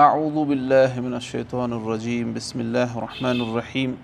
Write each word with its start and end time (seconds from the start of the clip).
أعوذ 0.00 0.48
بالله 0.48 0.96
من 1.04 1.12
الشيطان 1.14 1.72
الرجيم. 1.76 2.32
بسم 2.32 2.60
الله 2.60 2.98
الرحمن 2.98 3.40
الرحيم. 3.44 3.96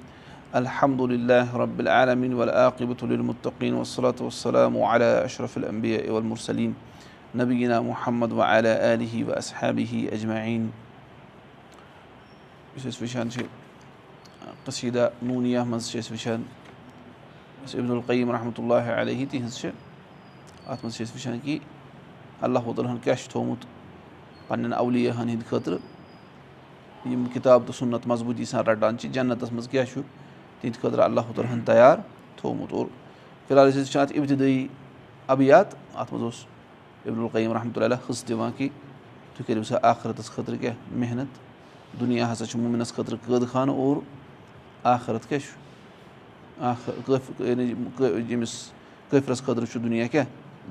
الحمد 0.53 1.01
لله 1.01 1.57
رب 1.57 1.81
العالمين 1.81 2.37
والعاقبة 2.37 3.01
للمتقين 3.03 3.75
والصلاة 3.75 4.21
والسلام 4.21 4.77
على 4.77 5.25
أشرف 5.25 5.57
الأنبياء 5.57 6.11
والمرسلين 6.11 6.75
نبينا 7.35 7.81
محمد 7.81 8.33
وعلى 8.33 8.73
آله 8.93 9.25
وأصحابه 9.25 10.09
أجمعين. 10.13 10.73
یُس 12.77 12.87
أسۍ 12.87 13.01
وٕچھان 13.01 13.31
چھِ 13.31 13.41
قصیٖدہ 14.65 15.09
نوٗنیا 15.23 15.65
منٛز 15.65 15.91
چھِ 15.91 15.99
أسۍ 15.99 16.13
وٕچھان 16.13 16.43
یُس 17.65 17.75
عبدالقیٖم 17.75 18.31
رحمتہ 18.37 18.61
اللہ 18.61 18.85
علیہ 19.01 19.27
تِہِنٛز 19.31 19.57
چھِ 19.57 19.71
اَتھ 20.67 20.85
منٛز 20.85 20.97
چھِ 20.97 21.03
پنٕنٮ۪ن 24.49 24.73
اولِیاہَن 24.73 25.29
ہِنٛدِ 25.29 25.45
خٲطرٕ 25.49 25.79
یِم 27.11 27.25
کِتاب 27.33 27.63
تہٕ 27.67 27.77
سُنت 27.79 28.07
مضبوٗطی 28.07 28.45
سان 28.45 28.65
رَٹان 28.67 28.99
چھِ 28.99 29.11
جنتَس 29.13 29.53
منٛز 29.53 29.69
کیاہ 29.69 29.85
چھُ؟ 29.85 30.01
تِہنٛدِ 30.61 30.81
خٲطرٕ 30.81 31.05
اللہ 31.05 31.21
تعالیٰ 31.35 31.53
ہَن 31.53 31.61
تیار 31.67 31.99
تھوٚومُت 32.37 32.73
اور 32.73 32.87
فِلحال 33.49 33.69
أسۍ 33.69 33.79
وٕچھان 33.79 34.03
اَتھ 34.03 34.13
اِبتِدٲیی 34.17 34.67
ابیات 35.35 35.75
اَتھ 35.95 36.13
منٛز 36.13 36.23
اوس 36.23 36.45
عبدالقیٖم 37.07 37.53
رحمتہ 37.53 37.81
اللہ 37.81 38.11
حصہٕ 38.11 38.29
دِوان 38.29 38.53
کہِ 38.57 38.69
تُہۍ 39.37 39.47
کٔرِو 39.47 39.63
سا 39.65 39.77
آخرَتَس 39.83 40.31
خٲطرٕ 40.31 40.61
کیاہ 40.61 40.75
محنت 40.99 41.99
دُنیا 42.01 42.33
ہسا 42.33 42.47
چھُ 42.47 42.59
موٗمِنَس 42.61 42.95
خٲطرٕ 42.95 43.19
قٲدٕ 43.27 43.49
خانہٕ 43.53 43.77
اور 43.77 43.97
آخرت 44.95 45.29
کیاہ 45.29 45.41
چھُ؟ 45.41 46.63
آخر 46.71 46.93
ییٚمِس 47.41 48.71
کٲفرَس 49.11 49.43
خٲطرٕ 49.43 49.67
چھُ 49.73 49.83
دُنیا 49.83 50.07
کیاہ؟ 50.07 50.25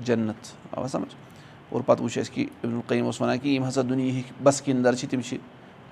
جنت 0.04 0.52
آوا 0.72 0.88
سَمجھ 0.88 1.25
اور 1.70 1.80
پَتہٕ 1.86 2.02
وٕچھ 2.04 2.18
اَسہِ 2.18 2.34
کہِ 2.34 2.46
عبدالقیٖم 2.64 3.04
اوس 3.06 3.20
وَنان 3.20 3.38
کہِ 3.38 3.54
یِم 3.54 3.68
ہسا 3.68 3.82
دُنہِکۍ 3.88 4.42
بَسکِندَر 4.42 4.94
چھِ 4.94 5.08
تِم 5.10 5.20
چھِ 5.20 5.38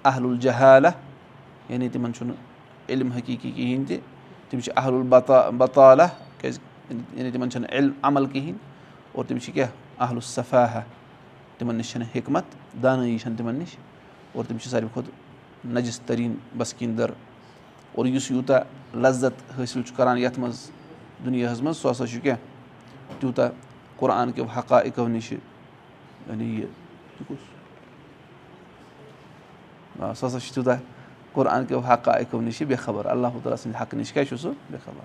اہل 0.04 0.24
الجہالہ 0.24 0.88
یعنی 1.68 1.88
تِمن 1.88 2.14
چھُنہٕ 2.14 2.36
علم 2.88 3.12
حقیٖقی 3.12 3.50
کِہینۍ 3.50 3.86
تہِ 3.88 3.98
تِم 4.50 4.60
چھِ 4.60 4.72
اہل 4.76 4.94
البتا 4.94 5.48
بطالہ 5.58 6.02
کیازِ 6.40 6.58
یعنی 6.90 7.30
تِمن 7.30 7.50
چھنہٕ 7.50 7.70
علم 7.72 7.92
عمل 8.02 8.26
کِہینۍ 8.26 8.58
اور 9.12 9.24
تِم 9.24 9.38
چھِ 9.38 9.52
کیاہ 9.54 9.68
اہل 9.98 10.14
الصفاحہ 10.14 10.80
تِمن 11.58 11.74
نِش 11.76 11.90
چھنہٕ 11.92 12.16
حِکمت 12.16 12.44
دانٲیی 12.82 13.18
چھنہٕ 13.18 13.36
تِمن 13.38 13.54
نِش 13.58 13.76
اور 14.32 14.44
تِم 14.44 14.58
چھِ 14.58 14.70
ساروی 14.70 14.88
کھۄتہٕ 14.92 15.72
نجِس 15.74 16.00
تریٖن 16.06 16.34
بَسکِندَر 16.58 17.10
اور 17.92 18.06
یُس 18.06 18.30
یوٗتاہ 18.30 18.96
لَذت 18.96 19.58
حٲصِل 19.58 19.82
چھُ 19.82 19.96
کَران 19.96 20.18
یَتھ 20.18 20.38
منٛز 20.38 20.68
دُنیاہَس 21.24 21.60
منٛز 21.62 21.76
سُہ 21.76 21.90
ہَسا 21.90 22.06
چھُ 22.06 22.22
کیٛاہ 22.22 23.20
تیوٗتاہ 23.20 23.48
قۄرآن 23.96 24.32
کیو 24.32 24.44
حقائقو 24.56 25.06
نِش 25.08 25.32
یعنی 26.28 26.54
یہِ 26.60 26.66
سُہ 29.98 30.26
ہَسا 30.26 30.38
چھُ 30.38 30.54
تیوٗتاہ 30.54 30.78
قۄرآن 31.32 31.66
کیو 31.66 31.78
حقائقو 31.78 32.40
نِش 32.40 32.62
بے 32.68 32.76
خبر 32.84 33.06
اللہ 33.10 33.26
تعالیٰ 33.42 33.56
سٕنٛدِ 33.56 33.80
حقہٕ 33.80 33.98
نِش 33.98 34.12
کیٛاہ 34.12 34.28
چھُ 34.28 34.36
سُہ 34.40 34.52
بے 34.70 34.78
خبر 34.84 35.04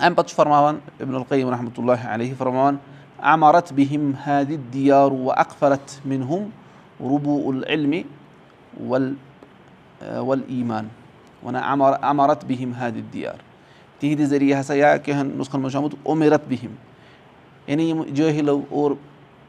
اَمہِ 0.00 0.16
پَتہٕ 0.16 0.28
چھُ 0.28 0.36
فرماوان 0.36 0.78
عبدالقیٖم 1.00 1.50
رحمتہ 1.50 1.80
اللہ 1.80 2.06
علیہ 2.14 2.34
فرماوان 2.38 2.76
عمارت 3.32 3.72
بِہِم 3.72 4.10
حادِ 4.26 4.56
دیارو 4.72 5.16
و 5.16 5.32
اقفرت 5.32 6.06
مِنہُم 6.06 6.48
رُبوٗ 7.00 7.52
العلمِ 7.54 8.02
وَل 8.88 9.12
وَل 10.26 10.40
ایٖمان 10.48 10.88
وَنان 11.42 11.62
عمار 11.62 11.92
عمارت 12.02 12.44
بِہِم 12.44 12.72
حادِ 12.72 13.00
دیار 13.12 13.38
تِہنٛدِ 13.98 14.24
ذٔریعہٕ 14.24 14.60
ہسا 14.60 14.74
یا 14.74 14.96
کینٛہہ 14.96 15.20
ہن 15.20 15.30
نُسخن 15.38 15.60
منٛز 15.60 15.72
چھُ 15.72 15.78
آمُت 15.78 15.94
اُمیرت 16.02 16.46
بِہِم 16.48 16.74
یعنی 17.66 17.88
یِم 17.88 18.02
جٲہِلو 18.14 18.60
اور 18.70 18.90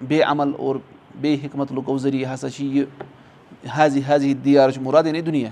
بے 0.02 0.22
عمل 0.22 0.52
اور 0.58 0.76
بیٚیہِ 1.22 1.46
حِکمت 1.46 1.72
لُکو 1.72 1.98
ذٔریعہٕ 1.98 2.34
ہسا 2.34 2.50
چھِ 2.50 2.66
یہِ 2.66 2.86
حاضی 3.78 4.02
حاضی 4.08 4.34
دیار 4.34 4.70
چھُ 4.70 4.82
مُراد 4.82 5.04
یعنی 5.06 5.22
دُنیا 5.22 5.50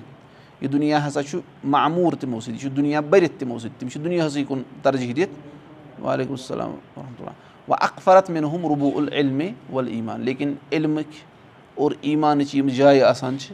یہِ 0.61 0.71
دُنیا 0.71 1.07
ہسا 1.07 1.23
چھُ 1.23 1.39
معموٗر 1.63 2.15
تِمو 2.15 2.39
سۭتۍ 2.39 2.53
یہِ 2.53 2.61
چھُ 2.61 2.69
دُنیا 2.77 2.99
بٔرِتھ 2.99 3.39
تِمو 3.39 3.59
سۭتۍ 3.59 3.79
تِم 3.79 3.89
چھِ 3.89 4.03
دُنیاہسٕے 4.03 4.43
کُن 4.47 4.61
ترجیح 4.81 5.13
دِتھ 5.15 6.01
وعلیکُم 6.01 6.33
السلام 6.33 6.69
ورحمتہ 6.69 7.21
اللہ 7.21 7.33
وۄنۍ 7.67 7.77
اکفرت 7.81 8.29
مِن 8.29 8.43
ہُم 8.43 8.67
رُبوٗ 8.67 8.91
العلمِ 8.95 9.49
ایٖمان 9.73 10.21
لیکِن 10.21 10.53
علمٕکۍ 10.71 11.23
اور 11.75 11.91
ایٖمانٕچ 12.01 12.55
یِم 12.55 12.67
جایہِ 12.67 13.01
آسان 13.01 13.39
چھِ 13.39 13.53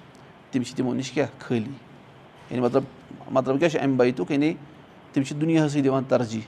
تِم 0.51 0.63
چھِ 0.63 0.75
تِمو 0.77 0.93
نِش 0.93 1.11
کیاہ 1.11 1.27
خٲلی 1.39 1.71
یعنی 2.49 2.59
مطلب 2.59 2.83
مطلب 3.31 3.59
کیاہ 3.59 3.69
چھُ 3.69 3.79
اَمہِ 3.81 3.97
بیتُک 3.97 4.31
یعنی 4.31 4.53
تِم 5.13 5.23
چھِ 5.23 5.41
دُنیاہسٕے 5.41 5.81
دِوان 5.81 6.03
ترجیح. 6.03 6.41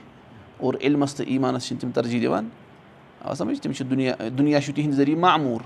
اور 0.56 0.74
علمَس 0.82 1.14
تہٕ 1.14 1.26
ایٖمانَس 1.28 1.66
چھِنہٕ 1.66 1.80
تِم 1.80 1.90
ترجیح 1.94 2.20
دِوان 2.22 2.48
سَمٕجھ 3.32 3.60
تِم 3.60 3.72
چھِ 3.72 3.86
دُنیا 3.90 4.14
دُنیا 4.38 4.60
چھُ 4.60 4.74
تِہِنٛدِ 4.74 4.96
ذٔریعہٕ 4.96 5.20
معموٗر. 5.20 5.60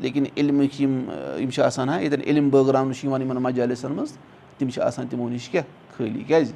لیکِن 0.00 0.24
علمٕکۍ 0.36 0.80
یِم 0.80 1.50
چھِ 1.50 1.62
آسان 1.62 1.88
ہا 1.88 1.98
ییٚتٮ۪ن 1.98 2.20
علم 2.26 2.48
بٲگراونہٕ 2.48 2.94
چھِ 2.94 3.04
یِوان 3.04 3.22
یِمن 3.22 3.36
مجالِسن 3.36 3.92
منٛز 3.92 4.12
تِم 4.58 4.68
چھِ 4.68 4.82
آسان 4.82 5.06
تِمو 5.06 5.28
نِش 5.28 5.48
کیاہ 5.48 5.62
خٲلی 5.96 6.22
کیازِ 6.26 6.52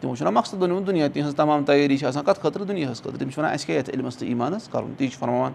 تِمو 0.00 0.16
چھُنہ 0.16 0.30
مقصد 0.30 0.54
اوٚنمُت 0.54 0.86
دُنیا 0.86 1.08
تِہنٛز 1.12 1.34
تمام 1.36 1.64
تیٲری 1.64 1.96
چھِ 1.96 2.06
آسان 2.06 2.24
کَتھ 2.24 2.40
خٲطرٕ 2.40 2.66
دُنیاہَس 2.66 3.02
خٲطرٕ 3.02 3.18
تِم 3.18 3.30
چھِ 3.30 3.38
وَنان 3.38 3.52
اَسہِ 3.52 3.66
کیاہ 3.66 3.78
یَتھ 3.78 3.90
علمَس 3.90 4.16
تہٕ 4.16 4.28
ایٖمانَس 4.28 4.68
کَرُن 4.68 4.92
تی 4.98 5.08
چھُ 5.08 5.18
فرماوان 5.18 5.52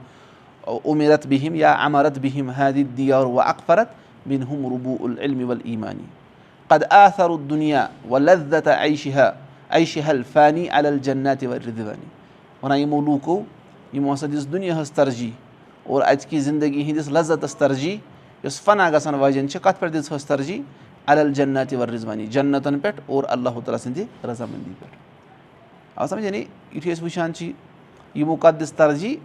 اُمیرت 0.83 1.27
بِہِم 1.27 1.55
یا 1.55 1.71
اَمرت 1.73 2.19
بِہِم 2.19 2.49
حادِ 2.49 2.83
دیار 2.97 3.25
و 3.25 3.41
اکفرت 3.41 3.87
بِن 4.27 4.43
ہُم 4.43 4.67
رُبوٗ 4.73 4.97
العلمِ 4.99 5.43
ول 5.43 5.59
ایٖمانی 5.63 6.05
قد 6.67 6.83
آثر 6.89 7.29
دُنیا 7.49 7.87
و 8.09 8.17
لذت 8.17 8.67
عیشِہا 8.67 9.31
عیشِہل 9.69 10.21
فانی 10.33 10.69
ال 10.69 10.97
جنتِ 10.99 11.45
و 11.47 11.55
رِدوانی 11.55 12.07
وَنان 12.63 12.79
یِمو 12.79 13.01
لوٗکو 13.01 13.43
یِمو 13.95 14.13
ہسا 14.13 14.27
دِژ 14.31 14.47
دُنیاہَس 14.51 14.91
ترجیح 14.91 15.31
اور 15.83 16.01
اَزکہِ 16.01 16.39
زندگی 16.39 16.81
ہِنٛدِس 16.81 17.07
لذتَس 17.07 17.55
ترجیح 17.55 17.97
یۄس 18.43 18.61
فنا 18.61 18.89
گژھن 18.89 19.13
واجٮ۪ن 19.13 19.49
چھِ 19.49 19.61
کَتھ 19.61 19.79
پٮ۪ٹھ 19.79 19.93
دِژہس 19.93 20.25
ترجیح؟ 20.25 20.61
ال 21.07 21.33
جنتِ 21.33 21.75
ور 21.75 21.87
رِضوانی 21.87 22.27
جنتن 22.27 22.79
پٮ۪ٹھ 22.79 23.01
اور 23.05 23.23
اللہ 23.27 23.49
تعالیٰ 23.49 23.77
سٕنٛدِ 23.77 24.03
رضامٔندی 24.25 24.73
پٮ۪ٹھ۔ 24.79 26.23
یعنی 26.23 26.43
یُتھُے 26.73 26.91
أسۍ 26.93 27.03
وٕچھان 27.03 27.33
چھِ 27.33 27.51
یِمو 28.15 28.35
کَتھ 28.35 28.55
دِژ 28.59 28.71
ترجیح 28.71 29.15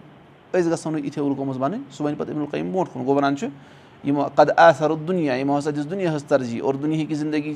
أسۍ 0.52 0.70
گژھو 0.70 0.90
نہٕ 0.90 1.04
یِتھیو 1.04 1.28
لُکو 1.28 1.44
منٛز 1.44 1.58
بَنٕنۍ۔ 1.58 1.80
سُہ 1.92 2.04
وَنہِ 2.04 2.18
پَتہٕ 2.18 2.34
اَمیُک 2.34 2.54
یِم 2.54 2.70
برونٛٹھ 2.72 2.90
کُن 2.92 3.04
گوٚو 3.04 3.14
وَنان 3.14 3.36
چھُ 3.36 3.46
یِمو 4.04 4.22
قد 4.34 4.50
آثر 4.56 4.94
دُنیا 4.94 5.34
یِمو 5.34 5.58
ہسا 5.58 5.70
دِژ 5.70 5.90
دُنیاہَس 5.90 6.24
ترجیح 6.24 6.60
اور 6.64 6.74
دُنہِکہِ 6.74 7.14
زندگی 7.14 7.54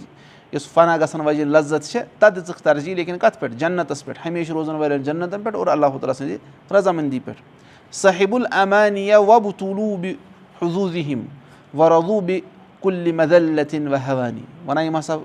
یۄس 0.55 0.67
فنا 0.73 0.97
گژھن 0.97 1.21
واجیٚنۍ 1.21 1.51
لذت 1.51 1.85
چھےٚ 1.91 2.03
تَتھ 2.19 2.35
دِژٕکھ 2.35 2.63
ترجیح 2.63 2.95
لیکِن 2.95 3.19
کَتھ 3.19 3.39
پٮ۪ٹھ 3.41 3.55
جنتَس 3.59 4.05
پٮ۪ٹھ 4.05 4.19
ہمیشہِ 4.27 4.53
روزان 4.55 4.77
واریاہَن 4.77 5.03
جنتَن 5.03 5.43
پٮ۪ٹھ 5.43 5.57
اور 5.57 5.67
اللہ 5.67 5.87
تعالیٰ 5.87 6.15
سٕنٛدِ 6.15 6.73
رضامٔندی 6.75 7.21
پٮ۪ٹھ 7.25 7.41
صحب 7.93 8.35
العمانیا 8.35 9.19
وب 9.19 9.51
طوٗلوٗبہِ 9.59 10.13
حضوٗزِم 10.63 11.25
وَرضوٗبہِ 11.79 12.41
کُلہِ 12.81 13.21
و 13.91 13.95
حوانی 13.95 14.43
وَنان 14.67 14.85
یِم 14.85 14.97
ہسا 14.99 15.17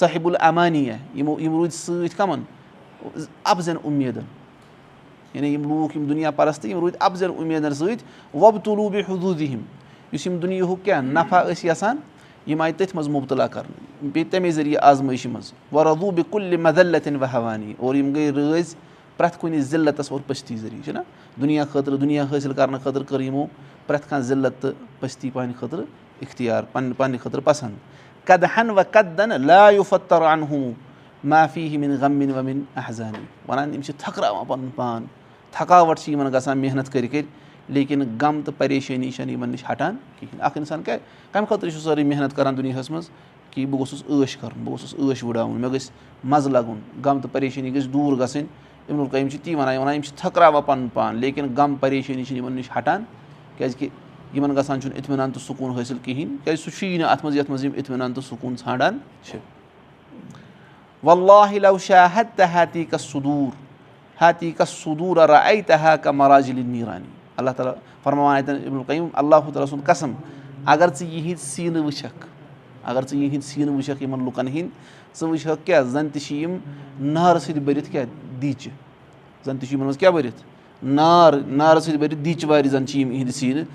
صحب 0.00 0.26
العمانیا 0.28 0.96
یِمو 1.14 1.40
یِم 1.40 1.56
روٗدۍ 1.56 1.74
سۭتۍ 1.74 2.16
کَمَن 2.16 2.42
اَفضن 3.44 3.76
اُمیدَن 3.84 4.24
یعنی 5.34 5.48
یِم 5.48 5.68
لوٗکھ 5.68 5.96
یِم 5.96 6.04
دُنیا 6.04 6.30
پَرست 6.30 6.64
یِم 6.64 6.78
روٗدۍ 6.78 6.96
اَفضل 7.00 7.30
اُمیدَن 7.36 7.74
سۭتۍ 7.74 8.04
وۄب 8.34 8.64
طوٗلوٗبہِ 8.64 9.02
حضوٗزِم 9.08 9.60
یُس 10.12 10.26
یِم 10.26 10.36
دُنیِہُک 10.36 10.84
کیاہ 10.84 11.00
نفع 11.00 11.42
ٲسۍ 11.42 11.64
یَژھان 11.64 11.96
یِم 12.46 12.60
آیہِ 12.60 12.74
تٔتھۍ 12.76 12.94
منٛز 12.94 13.08
مُبتلا 13.08 13.46
کَرنہٕ 13.46 14.10
بیٚیہِ 14.12 14.30
تَمے 14.30 14.50
ذٔریعہٕ 14.50 14.82
آزمٲیشہِ 14.90 15.30
منٛز 15.32 15.52
وَرضوٗبہِ 15.72 16.24
کُلہِ 16.30 16.58
مدلتِن 16.60 17.16
و 17.16 17.24
حوانی 17.24 17.74
اور 17.78 17.94
یِم 17.94 18.12
گٔے 18.14 18.30
رٲضۍ 18.30 18.74
پرٛٮ۪تھ 19.16 19.38
کُنہِ 19.40 19.60
ذِلتَس 19.70 20.12
اور 20.12 20.20
پٔستی 20.26 20.56
ذٔریعہٕ 20.56 20.84
چھُنہ 20.84 20.98
دُنیا 21.40 21.64
خٲطرٕ 21.72 21.96
دُنیا 22.00 22.24
حٲصِل 22.30 22.52
کَرنہٕ 22.52 22.80
خٲطرٕ 22.82 23.04
کٔر 23.08 23.20
یِمو 23.20 23.46
پرٛٮ۪تھ 23.86 24.08
کانٛہہ 24.08 24.26
ذِلت 24.26 24.60
تہٕ 24.60 25.00
پٔستی 25.00 25.30
پنٛنہِ 25.30 25.54
خٲطرٕ 25.60 25.84
اِختیار 26.20 26.62
پنٛنہِ 26.72 26.96
پنٛنہِ 26.96 27.20
خٲطرٕ 27.20 27.44
پَسنٛد 27.44 28.26
قدہن 28.26 28.70
و 28.70 28.80
قدن 28.92 29.40
لایُفتر 29.46 30.22
اَنہوٗ 30.22 30.72
معافی 31.24 31.66
ہِمِن 31.74 31.96
غمِن 32.00 32.30
وَمِن 32.36 32.60
احزانی 32.76 33.24
وَنان 33.48 33.74
یِم 33.74 33.80
چھِ 33.82 33.94
تھکراوان 33.98 34.44
پَنُن 34.48 34.68
پان 34.76 35.04
تھکاوَٹ 35.52 35.98
چھِ 35.98 36.12
یِمن 36.12 36.32
گژھان 36.32 36.58
محنت 36.58 36.92
کٔرۍ 36.92 37.08
کٔرۍ 37.12 37.26
لیکِن 37.74 38.02
غم 38.20 38.40
تہٕ 38.44 38.54
پریشٲنی 38.58 39.10
چھَنہٕ 39.10 39.32
یِمن 39.32 39.48
نِش 39.48 39.64
ہٹان 39.70 39.96
کِہیٖنۍ۔ 40.18 40.44
اکھ 40.46 40.58
اِنسان 40.58 40.82
کیٛاہ 40.82 40.98
کَمہِ 41.32 41.48
خٲطرٕ 41.48 41.70
چھُ 41.70 41.80
سٲرٕے 41.80 42.04
محنت 42.04 42.36
کران 42.36 42.56
دُنیاہَس 42.56 42.90
منٛز 42.90 43.10
کہِ 43.50 43.66
بہٕ 43.66 43.78
گوٚژھُس 43.78 44.02
عٲش 44.08 44.36
کَرُن 44.36 44.64
بہٕ 44.64 44.70
گوٚژھُس 44.70 44.94
عٲش 44.98 45.24
وُڈاوُن 45.24 45.60
مےٚ 45.60 45.72
گژھِ 45.72 45.90
مَزٕ 46.24 46.50
لَگُن 46.50 46.78
غم 47.04 47.20
تہٕ 47.20 47.32
پریشٲنی 47.32 47.74
گژھِ 47.74 47.92
دوٗر 47.92 48.18
گژھٕنۍ 48.20 48.46
یِم 49.18 49.28
چھِ 49.28 49.38
تی 49.42 49.54
وَنان 49.54 49.76
وَنان 49.76 49.94
یِم 49.94 50.02
چھِ 50.02 50.12
تھٔکراوان 50.16 50.62
پَنُن 50.66 50.88
پان 50.94 51.16
لیکِن 51.16 51.54
غم 51.56 51.74
پریشٲنی 51.80 52.24
چھِنہٕ 52.24 52.42
یِمن 52.42 52.52
نِش 52.52 52.70
ہٹان 52.78 53.04
کیازِ 53.56 53.76
کہِ 53.78 53.88
یِمن 54.34 54.56
گژھان 54.56 54.80
چھُنہٕ 54.80 54.98
اطمِنان 54.98 55.30
تہٕ 55.30 55.42
سکوٗن 55.42 55.78
حٲصِل 55.78 55.98
کِہینۍ 56.02 56.36
کیازِ 56.44 56.58
سُہ 56.58 56.70
چھُیی 56.78 56.98
نہٕ 56.98 57.08
اَتھ 57.08 57.24
منٛز 57.24 57.36
یَتھ 57.36 57.50
منٛز 57.50 57.64
یِم 57.64 57.72
اطمِنان 57.76 58.12
تہٕ 58.12 58.24
سکوٗن 58.24 58.56
ژھانڈان 58.56 58.98
چھِ۔ 59.22 59.38
وَللہ 61.04 61.78
شاہ 61.80 62.22
تحتی 62.36 62.84
کا 62.84 62.98
سُدوٗر 62.98 63.54
حتی 64.20 64.50
کا 64.50 64.64
سُدوٗر 64.64 65.26
تحا 65.66 65.96
کا 65.96 66.10
مراجِل 66.10 66.58
نیٖرانی 66.66 67.19
اللہ 67.40 67.50
تعالیٰ 67.56 67.74
فرماوان 68.02 68.36
اَتٮ۪ن 68.36 69.08
اللہ 69.22 69.50
تعالیٰ 69.52 69.66
سُنٛد 69.70 69.86
قسم 69.86 70.12
اگر 70.66 70.88
ژٕ 70.94 71.06
یِہِنٛدۍ 71.06 71.42
سیٖنہٕ 71.42 71.84
وٕچھکھ 71.84 72.26
اگر 72.84 73.02
ژٕ 73.08 73.16
یِہِنٛدۍ 73.16 73.46
سیٖنہٕ 73.50 73.74
وٕچھکھ 73.76 74.02
یِمن 74.02 74.24
لُکن 74.24 74.48
ہِنٛدۍ 74.48 74.70
ژٕ 75.18 75.28
وٕچھکھ 75.28 75.66
کیٛاہ 75.66 75.82
زَن 75.92 76.08
تہِ 76.12 76.20
چھِ 76.22 76.34
یِم 76.42 76.56
نارٕ 77.14 77.38
سۭتۍ 77.44 77.60
بٔرِتھ 77.64 77.90
کیٛاہ 77.90 78.06
دیٖچہِ 78.42 78.72
زَن 79.44 79.56
تہِ 79.58 79.68
چھِ 79.68 79.72
یِمن 79.74 79.86
منٛز 79.86 79.98
کیٛاہ 79.98 80.12
بٔرِتھ 80.12 80.42
نار 80.82 81.32
نارٕ 81.46 81.80
سۭتۍ 81.80 81.98
بٔرِتھ 81.98 82.20
دیٖچہِ 82.24 82.48
وارِ 82.50 82.68
زَن 82.70 82.86
چھِ 82.86 83.00
یِم 83.00 83.12
یِہِنٛدِ 83.12 83.34
سیٖنہٕ 83.34 83.66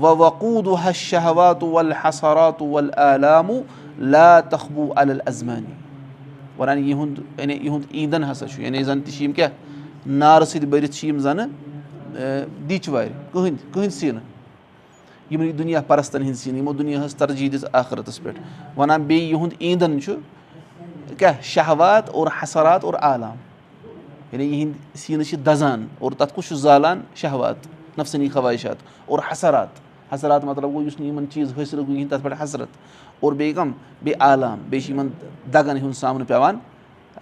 و 0.00 0.16
وقوٗد 0.16 0.68
حش 0.84 0.96
شہوات 1.10 1.62
ول 1.62 1.92
حسرات 2.02 2.62
ول 2.62 2.90
عالامُ 2.96 3.60
لا 4.12 4.40
تخبوٗ 4.50 4.92
الزمانی 4.96 5.74
وَنان 6.58 6.78
یِہُنٛد 6.78 7.18
یعنی 7.38 7.54
یِہُنٛد 7.54 7.84
ایٖندَن 7.90 8.24
ہسا 8.30 8.46
چھُ 8.48 8.62
یعنی 8.62 8.82
زَن 8.84 9.00
تہِ 9.00 9.12
چھِ 9.12 9.22
یِم 9.24 9.32
کیاہ 9.32 9.48
نارٕ 10.06 10.44
سۭتۍ 10.44 10.66
بٔرِتھ 10.70 10.92
چھِ 10.92 11.08
یِم 11.08 11.18
زَنہٕ 11.18 11.48
دِچ 12.68 12.88
وارِ 12.88 13.08
کٕہٕنۍ 13.32 13.56
کٕہٕنۍ 13.72 13.90
سیٖنہٕ 13.90 14.22
یِمنٕے 15.30 15.52
دُنیا 15.52 15.80
پرستن 15.86 16.22
ہِنٛدۍ 16.22 16.38
سیٖنہٕ 16.38 16.58
یِمو 16.58 16.72
دُنیاہس 16.72 17.14
ترجی 17.14 17.48
دِژ 17.48 17.64
آخرتس 17.72 18.22
پٮ۪ٹھ 18.22 18.38
وَنان 18.78 19.02
بیٚیہِ 19.02 19.30
یِہُنٛد 19.30 19.54
ایٖندَن 19.58 20.00
چھُ 20.02 20.12
کیاہ 21.18 21.40
شہوات 21.42 22.08
اور 22.10 22.26
حسرات 22.42 22.84
اور 22.84 22.94
عالام 22.94 23.36
یعنی 24.32 24.44
یِہِنٛدۍ 24.44 24.96
سیٖنہٕ 24.98 25.26
چھِ 25.28 25.36
دَزان 25.46 25.86
اور 25.98 26.12
تَتھ 26.18 26.34
کُس 26.34 26.48
چھُ 26.48 26.56
زالان 26.56 27.00
شہوات 27.14 27.66
نفسنی 27.98 28.28
خَوٲہِشات 28.28 28.76
اور 29.06 29.18
حسرات 29.30 29.80
حسرات 30.12 30.44
مطلب 30.44 30.64
گوٚو 30.64 30.82
یُس 30.82 30.98
نہٕ 31.00 31.08
یِمن 31.08 31.24
چیٖز 31.30 31.52
حٲصِل 31.58 31.78
گوٚو 31.78 31.86
کِہینۍ 31.86 32.08
تَتھ 32.10 32.22
پٮ۪ٹھ 32.22 32.42
حسرت 32.42 32.68
اور 33.20 33.32
بیٚیہِ 33.32 33.54
کَم 33.56 33.72
بیٚیہِ 34.02 34.20
عالام 34.20 34.58
بیٚیہِ 34.68 34.84
چھِ 34.84 34.90
یِمن 34.92 35.08
دگن 35.52 35.76
ہُنٛد 35.76 35.96
سامنہٕ 35.96 36.28
پیٚوان 36.28 36.58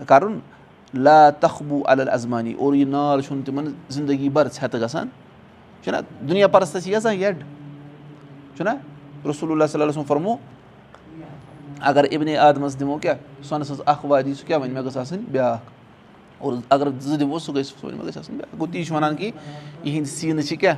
کَرُن 0.06 0.38
لا 0.94 1.30
تخبوٗ 1.30 1.82
الزمانی 1.86 2.52
اور 2.52 2.74
یہِ 2.74 2.86
نار 2.88 3.20
چھُنہٕ 3.20 3.44
تِمن 3.46 3.72
زندگی 3.88 4.28
بر 4.28 4.48
ژھٮ۪تہٕ 4.52 4.80
گژھان 4.80 5.08
چھُنہ 5.84 5.96
دُنیا 6.28 6.48
پرستس 6.48 6.84
چھِ 6.84 6.92
یژھان 6.92 7.14
یڈ 7.20 7.42
چھُنہ 8.56 8.70
رسول 9.28 9.52
اللہ 9.52 9.64
صلی 9.70 9.82
اللہ 9.82 9.92
سُنٛد 9.92 10.06
فرمو 10.06 10.36
اگر 11.80 12.04
اِبنے 12.10 12.36
عادمس 12.36 12.78
دِمو 12.80 12.98
کیٛاہ 12.98 13.16
سۄنہٕ 13.42 13.64
سٕنٛز 13.64 13.82
اکھ 13.86 14.04
وادی 14.06 14.34
سُہ 14.34 14.46
کیٛاہ 14.46 14.60
وَنہِ 14.60 14.72
مےٚ 14.72 14.84
گٔژھ 14.84 14.98
آسٕنۍ 14.98 15.24
بیٛاکھ 15.30 15.62
اور 16.38 16.52
اگر 16.70 16.88
زٕ 17.00 17.18
دِمو 17.20 17.38
سُہ 17.38 17.54
گژھِ 17.54 17.84
مےٚ 17.84 18.06
گژھِ 18.06 18.18
آسٕنۍ 18.18 18.38
گوٚو 18.58 18.72
تی 18.72 18.84
چھُ 18.84 18.94
وَنان 18.94 19.16
کہِ 19.16 19.30
یِہِنٛدۍ 19.84 20.10
سیٖنہٕ 20.16 20.46
چھِ 20.46 20.56
کیٛاہ 20.56 20.76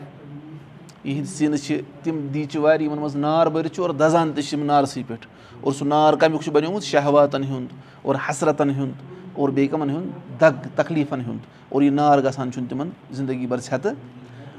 یِہِنٛدۍ 1.05 1.31
سیٖنہٕ 1.37 1.59
چھِ 1.65 1.81
تِم 2.03 2.27
دیٖچہِ 2.35 2.61
وارِ 2.61 2.83
یِمن 2.83 2.99
منٛز 2.99 3.17
نار 3.17 3.47
بٔرِتھ 3.47 3.75
چھُ 3.75 3.83
اور 3.83 3.91
دَزان 3.91 4.33
تہِ 4.35 4.45
چھِ 4.45 4.57
یِم 4.59 4.65
نارسٕے 4.67 5.03
پٮ۪ٹھ 5.07 5.27
اور 5.61 5.73
سُہ 5.73 5.87
نار 5.87 6.15
کَمیُک 6.21 6.43
چھُ 6.43 6.53
بَنیومُت 6.53 6.83
شہواتَن 6.83 7.45
ہُنٛد 7.45 7.73
اور 8.03 8.15
حسرتَن 8.29 8.71
ہُنٛد 8.71 9.12
اور 9.35 9.49
بیٚیہِ 9.49 9.71
کَمَن 9.71 9.91
ہُنٛد 9.91 10.41
دَگ 10.41 10.69
تکلیٖفَن 10.75 11.21
ہُنٛد 11.21 11.47
اور 11.69 11.83
یہِ 11.83 11.93
نار 11.93 12.19
گژھان 12.19 12.53
چھُنہٕ 12.53 12.69
تِمن 12.69 12.89
زندگی 13.11 13.47
بر 13.47 13.59
ژھٮ۪تہٕ 13.59 13.95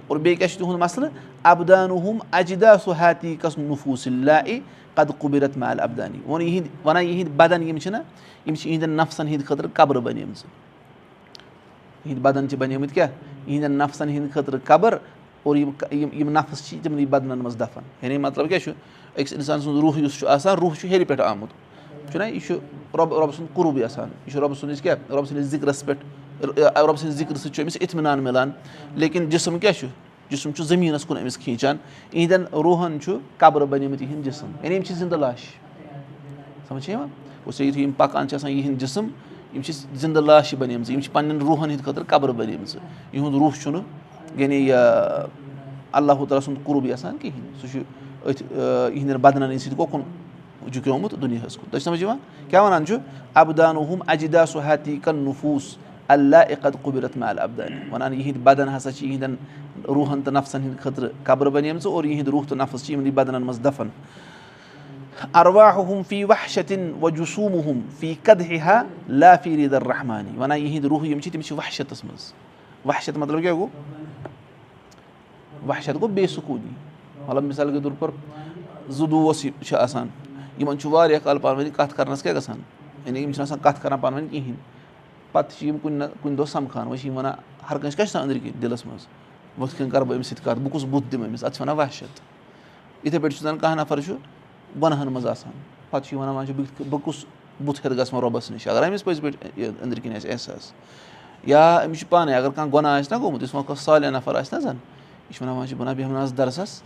اور 0.08 0.18
بیٚیہِ 0.18 0.38
کیاہ 0.38 0.50
چھُ 0.50 0.58
تِہُنٛد 0.58 0.80
مَسلہٕ؟ 0.80 1.10
اَبدانُہُم 1.44 2.18
اجدا 2.32 2.78
سُہ 2.78 2.94
حتیٖقس 2.98 3.58
نفوٗصلہ 3.58 4.32
اے 4.46 4.60
قد 4.96 5.12
قُبرت 5.20 5.58
مال 5.58 5.80
ابدانی 5.80 6.20
ووٚن 6.28 6.42
یِہِنٛدۍ 6.42 6.70
وَنان 6.86 7.04
یِہِنٛدۍ 7.04 7.36
بدن 7.38 7.64
یِم 7.64 7.78
چھِنہ 7.78 7.98
یِم 8.48 8.56
چھِ 8.56 8.70
یِہِنٛدٮ۪ن 8.70 8.98
نفسن 8.98 9.28
ہِنٛدِ 9.28 9.46
خٲطرٕ 9.46 9.70
قبرٕ 9.74 10.02
بَنیمژٕ۔ 10.02 10.46
یِہِنٛدۍ 12.06 12.22
بدن 12.22 12.50
چھِ 12.50 12.58
بَنیمٕتۍ 12.58 12.94
کیٛاہ؟ 12.94 13.10
یِہِنٛدٮ۪ن 13.48 13.78
نفسن 13.78 14.10
ہِنٛدِ 14.10 14.32
خٲطرٕ 14.34 14.60
قبر 14.64 14.98
اور 15.44 15.56
یِم 15.56 15.70
یِم 15.92 16.30
نفس 16.30 16.70
چھِ 16.70 16.78
تِمنٕے 16.84 17.06
بدنن 17.06 17.40
منٛز 17.40 17.60
دَفن۔ 17.60 17.82
یعنی 18.02 18.18
مطلب 18.18 18.50
کیاہ 18.50 18.60
چھُ؟ 18.60 18.72
أکِس 19.18 19.34
اِنسان 19.34 19.62
سُنٛد 19.62 19.80
روح 19.80 20.00
یُس 20.00 20.20
چھُ 20.20 20.28
آسان 20.28 20.58
روح 20.58 20.76
چھُ 20.76 20.88
ہیٚرِ 20.88 21.08
پٮ۪ٹھ 21.08 21.22
آمُت 21.22 21.50
چھُنہ 22.12 22.24
یہِ 22.24 22.40
چھُ 22.48 22.54
رۄب 22.98 23.14
رۄبہٕ 23.14 23.36
سُنٛد 23.36 23.54
قُرُبٕے 23.54 23.84
آسان 23.84 24.10
یہِ 24.26 24.32
چھُ 24.32 24.40
رۄبہٕ 24.40 24.58
سٕنٛدِس 24.60 24.82
کیاہ 24.82 24.96
رۄبہٕ 25.10 25.26
سٕنٛدِس 25.26 25.48
ذِکرَس 25.52 25.86
پٮ۪ٹھ 25.86 26.04
رۄبہٕ 26.42 26.98
سٕنٛدِ 26.98 27.16
ذِکرٕ 27.18 27.38
سۭتۍ 27.38 27.54
چھُ 27.54 27.62
أمِس 27.64 27.78
اِطمِنان 27.82 28.24
مِلان 28.24 28.52
لیکِن 28.96 29.30
جِسم 29.30 29.60
کیاہ 29.60 29.74
چھُ 29.80 29.88
جِسم 30.30 30.52
چھُ 30.52 30.64
زٔمیٖنَس 30.66 31.06
کُن 31.06 31.18
أمِس 31.18 31.38
کھیٖنچان 31.38 31.78
یِہنٛدٮ۪ن 32.12 32.62
روحن 32.64 33.00
چھُ 33.02 33.18
قبرٕ 33.38 33.66
بَنیمٕتۍ 33.70 34.02
یِہِنٛدۍ 34.02 34.24
جِسم 34.24 34.52
یعنی 34.64 34.76
یِم 34.76 34.84
چھِ 34.84 34.96
زِندٕ 34.96 35.18
لاش 35.20 35.46
سَمجھ 36.68 36.84
چھِ 36.84 36.92
یِوان 36.92 37.08
سا 37.52 37.64
یِتھُے 37.64 37.82
یِم 37.82 37.92
پَکان 37.98 38.28
چھِ 38.28 38.36
آسان 38.36 38.52
یِہِنٛدۍ 38.52 38.80
جِسم 38.80 39.08
یِم 39.54 39.62
چھِ 39.62 39.74
زِندٕ 40.02 40.22
لاشہِ 40.22 40.58
بَنیمژٕ 40.60 40.92
یِم 40.92 41.02
چھِ 41.02 41.12
پَنٕنٮ۪ن 41.14 41.42
روحن 41.48 41.70
ہِنٛدِ 41.70 41.84
خٲطرٕ 41.86 42.06
قبرٕ 42.08 42.34
بَنیمژٕ 42.34 42.80
یِہُنٛد 43.14 43.36
روح 43.40 43.52
چھُنہٕ 43.62 43.84
یعنی 44.42 44.72
اللہ 44.72 46.26
تعالیٰ 46.30 46.42
سُنٛد 46.46 46.64
قُرُبٕے 46.64 46.94
آسان 46.94 47.18
کِہینۍ 47.18 47.62
سُہ 47.62 47.68
چھُ 47.72 47.80
أتھۍ 48.26 48.46
یِہِنٛدٮ۪ن 48.96 49.18
بدنن 49.22 49.44
ہٕنٛدۍ 49.44 49.58
سۭتۍ 49.58 49.76
کوکُن 49.78 50.02
جُکیومُت 50.72 51.16
دُنیاہَس 51.22 51.58
کُن 51.58 51.72
چھِ 51.72 51.82
سَمجھ 51.84 52.02
یِوان 52.02 52.18
کیاہ 52.50 52.64
وَنان 52.64 52.86
چھُ 52.86 52.96
حتیٖقن 54.66 55.16
نفوٗس. 55.16 55.76
اللہ 56.08 56.38
وَنان 57.92 58.14
یِہِنٛدۍ 58.14 58.44
بدن 58.44 58.68
ہسا 58.76 58.92
چھِ 58.92 59.06
یِہِنٛدٮ۪ن 59.06 59.36
روٗحن 59.88 60.22
تہٕ 60.22 60.34
نفسن 60.34 60.62
ہٕنٛدِ 60.62 60.80
خٲطرٕ 60.80 61.10
قبرٕ 61.24 61.52
بَنیمژٕ 61.52 61.92
اور 61.92 62.04
یِہِنٛدۍ 62.04 62.32
روح 62.32 62.44
تہٕ 62.48 62.58
نفس 62.58 62.86
چھِ 62.86 62.94
یِمنٕے 62.94 63.12
بدنن 63.12 63.42
منٛز 63.42 63.60
دَفن. 63.64 63.88
ارواہُم 65.34 66.02
فی 66.08 66.24
وحشتِن 66.24 66.92
وجوٗسوٗم 67.02 67.80
فی 68.00 68.14
قدہا 68.24 68.82
لافی 69.10 69.56
ریٖد 69.58 69.74
الرحمانی 69.74 70.38
وَنان 70.38 70.60
یِہِنٛدۍ 70.60 70.90
روح 70.90 71.06
یِم 71.08 71.20
چھِ 71.20 71.32
تِم 71.32 71.42
چھِ 71.42 71.58
وحشتَس 71.58 72.04
منٛز 72.04 72.34
وحشت 72.86 73.18
مطلب 73.18 73.42
کیاہ 73.42 73.54
گوٚو 73.54 73.68
وحشت 75.68 75.96
گوٚو 75.96 76.08
بے 76.08 76.28
سکوٗنی. 76.28 76.74
مطلب 77.28 77.44
مِثال 77.44 77.72
کے 77.72 77.80
طور 77.84 77.92
پر 78.00 78.10
زٕ 78.90 79.08
دوس 79.12 79.46
چھِ 79.62 79.76
آسان 79.76 80.08
یِمن 80.60 80.80
چھُ 80.80 80.90
واریاہ 80.90 81.20
کال 81.24 81.38
پانہٕ 81.38 81.62
ؤنۍ 81.62 81.72
کَتھ 81.76 81.96
کَرنَس 81.96 82.24
کیاہ 82.24 82.36
گژھان؟ 82.36 82.60
یعنی 83.06 83.20
یِم 83.20 83.32
چھِنہٕ 83.32 83.48
آسان 83.48 83.60
کَتھ 83.62 83.82
کَران 83.82 84.00
پانہٕ 84.00 84.20
ؤنۍ 84.20 84.30
کِہیٖنۍ۔ 84.32 84.56
پَتہٕ 85.32 85.58
چھِ 85.58 85.68
یِم 85.68 85.78
کُنہِ 85.82 85.98
نہ 85.98 86.04
کُنہِ 86.22 86.38
دۄہ 86.38 86.46
سَمکھان 86.46 86.88
وۄنۍ 86.88 86.98
چھِ 86.98 87.08
یِم 87.08 87.18
وَنان 87.18 87.34
ہر 87.70 87.78
کٲنٛسہِ 87.78 87.96
کیاہ 87.96 88.06
چھُ 88.08 88.18
آسان 88.18 88.30
أنٛدرۍ 88.30 88.44
کِنۍ 88.44 88.62
دِلَس 88.62 88.86
منٛز؟ 88.86 89.08
وٕتھۍ 89.58 89.78
کٔنۍ 89.78 89.92
کَرٕ 89.92 90.06
بہٕ 90.06 90.16
أمِس 90.16 90.28
سۭتۍ 90.28 90.44
کَتھ 90.44 90.60
بہٕ 90.60 90.72
کُس 90.72 90.84
بُتھ 90.90 91.12
دِمہٕ 91.12 91.28
أمِس؟ 91.28 91.44
اَتھ 91.44 91.54
چھِ 91.54 91.62
وَنان 91.62 91.78
وحشت۔ 91.78 92.20
یِتھَے 93.06 93.20
پٲٹھۍ 93.20 93.38
چھُ 93.38 93.44
زَن 93.44 93.58
کانٛہہ 93.58 93.82
نَفر 93.82 94.02
چھُ 94.02 94.14
گۄنہَن 94.82 95.08
منٛز 95.08 95.28
آسان۔ 95.28 95.54
پَتہٕ 95.90 96.10
چھُ 96.10 96.14
یہِ 96.14 96.22
وَنان 96.22 96.36
وۄنۍ 96.36 96.48
چھُ 96.48 96.84
بہٕ 96.90 97.00
کُس 97.04 97.26
بُتھ 97.66 97.80
ہٮ۪تھ 97.80 98.00
گژھٕ 98.00 98.14
وۄنۍ 98.14 98.22
رۄبَس 98.22 98.52
نِش؟ 98.52 98.68
اگر 98.68 98.88
أمِس 98.88 99.04
پٔزۍ 99.04 99.22
پٲٹھۍ 99.22 99.50
یہِ 99.56 99.72
أنٛدرۍ 99.82 100.02
کِنۍ 100.04 100.16
آسہِ 100.16 100.32
احساس۔ 100.32 100.74
یا 101.44 101.80
أمِس 101.86 102.00
چھُ 102.00 102.10
پانَے 102.10 102.34
اگر 102.36 102.50
کانٛہہ 102.50 102.74
گۄناہ 102.74 103.00
آسہِ 103.00 103.14
نہ 103.14 103.18
گوٚمُت 103.18 103.42
یُس 103.42 103.56
وۄنۍ 103.56 103.68
کانٛہہ 103.68 103.84
سالیا 103.84 104.10
نَفر 104.10 104.36
آسہِ 104.36 104.54
نہ 104.54 104.60
زَن 104.60 104.76
یہِ 105.30 105.36
چھُ 105.36 105.42
وَنان 105.42 105.56
وۄنۍ 105.56 105.68
چھِ 105.68 105.78
بہٕ 105.78 105.88
نہ 105.88 105.92
بیٚہمہٕ 105.92 106.16
نہٕ 106.16 106.24
آز 106.24 106.34
دَرسَس 106.38 106.82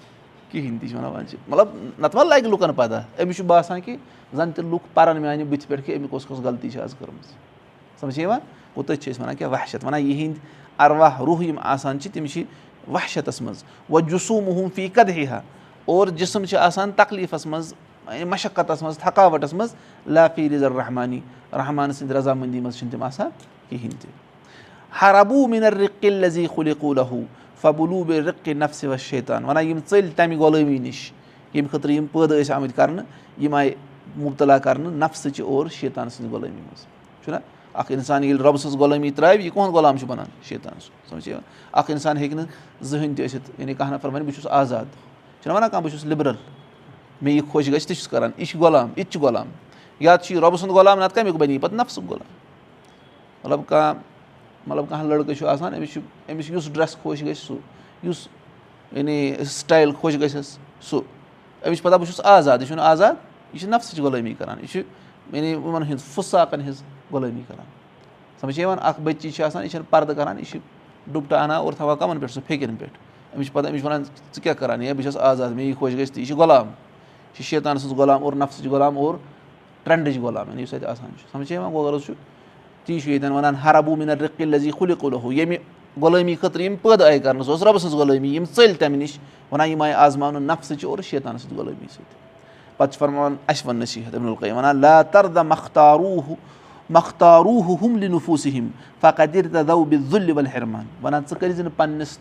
کِہیٖنۍ 0.52 0.80
تہِ 0.82 0.90
چھِ 0.90 0.96
وَنان 0.98 1.12
وۄنۍ 1.12 1.28
چھِ 1.30 1.38
مطلب 1.48 1.68
نَتہٕ 2.00 2.20
وۄنۍ 2.20 2.30
لَگہِ 2.30 2.50
لُکَن 2.52 2.74
پَتہ 2.74 3.22
أمِس 3.22 3.36
چھُ 3.38 3.44
باسان 3.46 3.82
کہِ 3.82 3.96
زَن 4.36 4.52
تہِ 4.52 4.66
لُکھ 4.66 4.88
پَرَن 4.94 5.22
میٛانہِ 5.22 5.46
بٕتھِ 5.50 5.68
پٮ۪ٹھ 5.68 5.86
کہِ 5.86 5.96
أمۍ 5.98 6.08
کۄس 6.12 6.26
کۄس 6.26 6.40
غلطی 6.44 6.70
چھِ 6.70 6.82
آز 6.82 6.96
کٔرمٕژ 7.00 7.26
سَمجھ 8.00 8.16
چھِ 8.16 8.22
یِوان 8.22 8.40
گوٚو 8.76 8.84
تٔتھۍ 8.84 9.02
چھِ 9.02 9.12
أسۍ 9.12 9.22
وَنان 9.22 9.36
کیٛاہ 9.36 9.52
وحشت 9.52 9.86
وَنان 9.86 10.02
یِہِنٛدۍ 10.02 10.40
اَرواہ 10.78 11.22
روح 11.22 11.44
یِم 11.44 11.60
آسان 11.64 12.00
چھِ 12.00 12.12
تِم 12.14 12.26
چھِ 12.26 12.44
وحشتَس 12.94 13.42
منٛز 13.42 13.64
وۄنۍ 13.90 14.10
جُسوٗم 14.10 14.68
فی 14.76 14.88
قدہے 14.94 15.26
ہا 15.28 15.42
اور 15.86 16.08
جِسم 16.08 16.46
چھِ 16.46 16.58
آسان 16.58 16.92
تکلیٖفَس 16.96 17.46
منٛز 17.46 17.74
مَشقتَس 18.30 18.82
منٛز 18.82 18.98
تھکاوَٹَس 18.98 19.54
منٛز 19.54 19.76
لافی 20.08 20.50
رِضر 20.50 20.72
رحمانی 20.72 21.20
رحمان 21.54 21.92
سٕنٛدِ 21.92 22.12
رضامٔندی 22.12 22.60
منٛز 22.60 22.78
چھِنہٕ 22.78 22.92
تِم 22.92 23.04
آسان 23.04 23.30
کِہیٖنۍ 23.70 24.02
تہِ 24.02 24.12
ہربوٗ 25.02 25.48
مِنر 25.48 25.74
لزی 26.04 26.48
خُلِقوٗلہوٗ 27.62 28.06
فبلوٗب 28.06 28.12
رِقِ 28.12 28.54
نفسہِ 28.54 28.90
وس 28.90 29.00
شیطان 29.00 29.46
وَنان 29.46 29.68
یِم 29.68 29.80
ژٔلۍ 29.90 30.10
تَمہِ 30.16 30.38
غلٲمی 30.38 30.78
نِش. 30.78 31.12
ییٚمہِ 31.54 31.72
خٲطرٕ 31.72 31.92
یِم 31.92 32.06
پٲدٕ 32.12 32.40
ٲسۍ 32.40 32.56
آمٕتۍ 32.56 32.76
کَرنہٕ 32.76 33.06
یِم 33.38 33.54
آیہِ 33.54 33.74
مُبتلا 34.16 34.58
کَرنہٕ 34.58 34.92
نفسٕچہِ 34.92 35.46
اور 35.46 35.68
شیطان 35.68 36.10
سٕنٛزِ 36.10 36.34
غلٲمی 36.34 36.62
منٛز. 36.62 36.86
چھُنہ 37.24 37.36
اَکھ 37.74 37.92
اِنسان 37.92 38.24
ییٚلہِ 38.24 38.42
رۄبہٕ 38.42 38.58
سٕنٛز 38.58 38.78
غلٲمی 38.78 39.12
ترٛاوِ 39.12 39.42
یہِ 39.42 39.54
کُہُنٛد 39.54 39.76
غلام 39.76 39.98
چھُ 39.98 40.08
بَنان؟ 40.08 40.26
شیطان 40.44 40.74
سُنٛد. 40.80 41.10
سَمجھ 41.10 41.30
یِوان 41.30 41.42
اَکھ 41.72 41.92
اِنسان 41.92 42.18
ہیٚکہِ 42.18 42.38
نہٕ 42.38 42.48
زٕہٕنۍ 42.82 43.16
تہِ 43.16 43.26
ٲسِتھ. 43.26 43.52
یعنی 43.58 43.74
کانٛہہ 43.74 43.96
نَفر 43.96 44.10
وَنہِ 44.10 44.26
بہٕ 44.26 44.34
چھُس 44.34 44.48
آزاد. 44.50 44.86
چھُنہ 45.42 45.54
وَنان 45.54 45.70
کانٛہہ؟ 45.70 45.90
بہٕ 45.90 46.00
چھُس 46.00 46.06
لِبرَل. 46.06 46.36
مےٚ 47.22 47.36
یہِ 47.36 47.44
خۄش 47.52 47.68
گژھِ 47.68 47.88
تہِ 47.88 47.96
چھُس 47.96 48.08
کَران. 48.08 48.32
یہِ 48.38 48.48
چھُ 48.48 48.60
غلام 48.60 48.90
یہِ 48.96 49.06
تہِ 49.06 49.14
چھُ 49.14 49.22
غلام. 49.22 49.48
یا 50.00 50.16
تہِ 50.16 50.26
چھُ 50.26 50.36
یہِ 50.36 50.44
رۄبہٕ 50.44 50.58
سُنٛد 50.58 50.72
غلام 50.72 51.00
نَتہٕ 51.00 51.16
کَمیُک 51.16 51.36
بَنہِ 51.36 51.52
یہِ 51.52 51.62
پَتہٕ 51.62 51.78
نفسُک 51.78 52.04
غلام. 52.10 52.34
مطلب 53.44 53.62
کانٛہہ 53.68 54.02
مطلب 54.68 54.86
کانٛہہ 54.90 55.08
لٔڑکہٕ 55.08 55.36
چھُ 55.36 55.48
آسان 55.48 55.74
أمِس 55.74 55.94
چھُ 55.94 56.02
أمِس 56.32 56.50
یُس 56.52 56.74
ڈرٛٮ۪س 56.74 56.98
خۄش 57.04 57.24
گژھِ 57.24 57.38
سُہ 57.38 57.56
یُس 58.04 58.28
یعنی 58.92 59.34
سٕٹایِل 59.46 59.92
خۄش 60.02 60.16
گژھٮ۪س 60.16 60.58
سُہ 60.82 61.02
أمِس 61.68 61.78
چھُ 61.78 61.84
پَتہ 61.84 61.96
بہٕ 61.96 62.06
چھُس 62.06 62.22
آزاد 62.24 62.58
یہِ 62.60 62.68
چھُنہٕ 62.68 62.86
آزاد 62.86 63.14
یہِ 63.54 63.60
چھِ 63.62 63.70
نفسٕچ 63.70 64.00
غلٲمی 64.00 64.34
کَران 64.34 64.58
یہِ 64.60 64.70
چھُ 64.70 64.82
یعنی 65.34 65.48
یِمَن 65.48 65.84
ہٕنٛز 65.84 66.04
فُساکَن 66.04 66.62
ہِنٛز 66.62 66.84
غلٲمی 67.14 67.42
کَران۔ 67.48 67.66
سَمجھ 68.42 68.56
چھِ 68.56 68.62
یِوان؟ 68.62 68.78
اَکھ 68.82 69.02
بٔچی 69.02 69.32
چھِ 69.32 69.44
آسان 69.44 69.64
یہِ 69.64 69.72
چھَنہٕ 69.72 69.90
پَردٕ 69.90 70.16
کَران 70.16 70.40
یہِ 70.40 70.48
چھِ 70.48 70.60
ڈُپٹہٕ 71.12 71.40
اَنان 71.40 71.58
اور 71.58 71.74
تھاوان 71.74 71.98
کَمَن 71.98 72.20
پٮ۪ٹھ 72.20 72.32
سُہ 72.32 72.42
پھیٚکٮ۪ن 72.48 72.76
پٮ۪ٹھ۔ 72.76 72.98
أمِس 73.36 73.46
چھِ 73.46 73.54
پَتہ 73.54 73.68
أمِس 73.68 73.82
چھِ 73.82 73.86
وَنان 73.86 74.04
ژٕ 74.04 74.44
کیٛاہ 74.44 74.56
کَران؟ 74.56 74.82
ہے 74.82 74.94
بہٕ 74.94 75.04
چھَس 75.04 75.18
آزاد 75.18 75.50
مےٚ 75.50 75.66
یہِ 75.66 75.76
خۄش 75.80 75.94
گژھِ 75.94 76.08
تہٕ 76.08 76.18
یہِ 76.18 76.28
چھِ 76.28 76.36
غلام 76.36 76.68
یہِ 76.68 77.36
چھِ 77.36 77.44
شیطان 77.44 77.78
سٕنٛز 77.78 78.00
غلام 78.00 78.24
اور 78.24 78.34
نفسٕچ 78.34 78.68
غلام 78.68 78.98
اور 78.98 79.16
ٹرٛٮ۪نٛڈٕچ 79.84 80.18
غلام 80.20 80.50
یعنی 80.50 80.62
یُس 80.62 80.74
اَتہِ 80.74 80.86
آسان 80.86 81.10
چھُ۔ 81.20 81.26
سَمجھ 81.32 81.48
چھِ 81.48 81.56
یِوان؟ 81.56 81.72
گوٚو 81.72 81.92
غرض 81.92 82.06
چھُ 82.06 82.14
تی 82.88 83.00
چھُ 83.00 83.10
ییٚتٮ۪ن 83.10 83.32
وَنان 83.32 83.56
ہربوٗ 83.64 83.96
مِنر 83.98 84.22
رِقِل 84.22 84.48
لزی 84.56 84.72
کُلہِ 84.78 84.96
کُلہُ 85.00 85.32
ییٚمہِ 85.32 85.58
غلٲمی 86.02 86.36
خٲطرٕ 86.42 86.62
یِم 86.62 86.76
پٲدٕ 86.82 87.06
آیہِ 87.06 87.22
کَرنہٕ 87.24 87.44
سۄ 87.46 87.54
ٲس 87.54 87.64
رۄبہٕ 87.64 87.80
سٕنٛز 87.80 87.96
غلٲمی 87.96 88.30
یِم 88.36 88.44
ژٔلۍ 88.56 88.78
تَمہِ 88.80 88.98
نِش 88.98 89.18
وَنان 89.52 89.70
یِم 89.70 89.82
آیہِ 89.82 89.94
آزماونہٕ 89.94 90.42
نفسٕچ 90.42 90.86
اور 90.86 91.00
شیطان 91.10 91.38
سٕنٛز 91.38 91.58
غلٲمی 91.60 91.88
سۭتۍ 91.92 92.16
پَتہٕ 92.78 92.92
چھِ 92.92 93.00
فرماوان 93.00 93.36
اَسہِ 93.48 93.68
وَن 93.68 93.76
نصیٖحت 93.80 94.16
وَنان 94.16 94.82
لا 94.82 95.02
تردا 95.02 95.42
مختاروٗ 95.42 96.36
مختاروٗ 96.90 97.76
ہُم 97.82 97.98
لِنفوٗسہِ 97.98 98.54
ہِم 98.58 98.68
فقدِر 99.02 99.48
تدو 99.54 99.84
بِ 99.84 99.96
ذُلہِ 100.12 100.36
وَل 100.38 100.48
ہِرمان 100.54 100.86
وَنان 101.04 101.24
ژٕ 101.30 101.38
کٔرۍ 101.40 101.54
زِ 101.56 101.62
نہٕ 101.62 101.78
پنٛنِس 101.78 102.18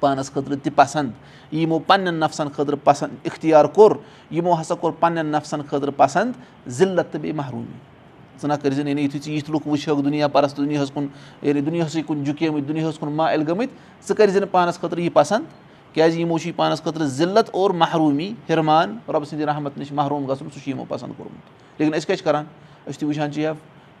پانَس 0.00 0.32
خٲطرٕ 0.32 0.56
تہِ 0.62 0.72
پَسنٛد 0.74 1.54
یِمو 1.54 1.78
پنٛنٮ۪ن 1.78 2.14
نفسَن 2.14 2.48
خٲطرٕ 2.56 2.78
پَسنٛد 2.84 3.14
اِختیار 3.24 3.64
کوٚر 3.64 3.96
یِمو 4.30 4.60
ہسا 4.60 4.74
کوٚر 4.74 4.92
پنٛنٮ۪ن 5.00 5.26
نفسَن 5.26 5.60
خٲطرٕ 5.70 5.92
پَسنٛد 5.96 6.32
ذِلت 6.68 7.12
تہٕ 7.12 7.20
بیٚیہِ 7.20 7.36
محروٗمی 7.36 7.95
ژٕ 8.40 8.48
نہ 8.48 8.54
کٔرۍ 8.62 8.74
زِ 8.74 8.78
یعنی 8.78 9.02
یُتھُے 9.02 9.18
ژٕ 9.18 9.28
یِتھۍ 9.28 9.52
لُکھ 9.54 9.68
وٕچھکھ 9.68 10.02
دُنیا 10.04 10.28
پَرست 10.28 10.56
دُنیاہَس 10.56 10.90
کُن 10.90 11.06
یعنی 11.42 11.60
دُنیاہسٕے 11.60 12.02
کُن 12.06 12.24
جُکیمٕتۍ 12.24 12.68
دُنیاہَس 12.68 12.98
کُن 12.98 13.12
ما 13.12 13.32
علگٲمٕتۍ 13.32 13.74
ژٕ 14.08 14.14
کٔرۍ 14.16 14.32
زِ 14.32 14.38
نہٕ 14.40 14.50
پانَس 14.50 14.78
خٲطرٕ 14.80 15.00
یہِ 15.00 15.12
پَسنٛد۔ 15.12 15.44
کیازِ 15.92 16.20
یِمو 16.20 16.38
چھُ 16.38 16.46
یہِ 16.46 16.56
پانَس 16.56 16.82
خٲطرٕ 16.82 17.06
ضِلت 17.06 17.50
اور 17.52 17.70
محروٗمی 17.70 18.32
ہِرمان 18.48 18.98
رۄبہٕ 19.08 19.24
سٕنٛدِ 19.24 19.44
رحمت 19.44 19.78
نِش 19.78 19.92
محروٗم 19.92 20.24
گژھُن 20.24 20.48
سُہ 20.54 20.60
چھُ 20.60 20.68
یِمو 20.68 20.84
پَسنٛد 20.88 21.12
کوٚرمُت 21.16 21.80
لیکِن 21.80 21.94
أسۍ 21.94 22.06
کیاہ 22.06 22.16
چھِ 22.16 22.24
کَران 22.24 22.44
أسۍ 22.86 22.98
تہِ 22.98 23.08
وٕچھان 23.08 23.32
چھِ 23.32 23.40
یا 23.42 23.52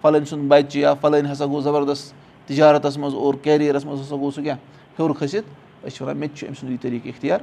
فَلٲنۍ 0.02 0.24
سُنٛد 0.24 0.48
بَچہِ 0.48 0.80
یا 0.80 0.94
فَلٲنۍ 0.94 1.32
ہسا 1.32 1.46
گوٚو 1.46 1.60
زَبردست 1.60 2.14
تِجارتَس 2.46 2.98
منٛز 2.98 3.14
اور 3.14 3.34
کیریَرَس 3.42 3.84
منٛز 3.84 4.00
ہسا 4.00 4.16
گوٚو 4.16 4.30
سُہ 4.30 4.42
کیاہ 4.42 4.56
ہیوٚر 4.98 5.12
کھٔسِتھ 5.18 5.46
أسۍ 5.86 5.96
چھِ 5.96 6.02
وَنان 6.02 6.16
مےٚ 6.18 6.28
تہِ 6.28 6.38
چھُ 6.38 6.46
أمۍ 6.46 6.58
سُنٛد 6.60 6.70
یہِ 6.70 6.80
طریٖقہٕ 6.82 7.08
اِختِیار۔ 7.08 7.40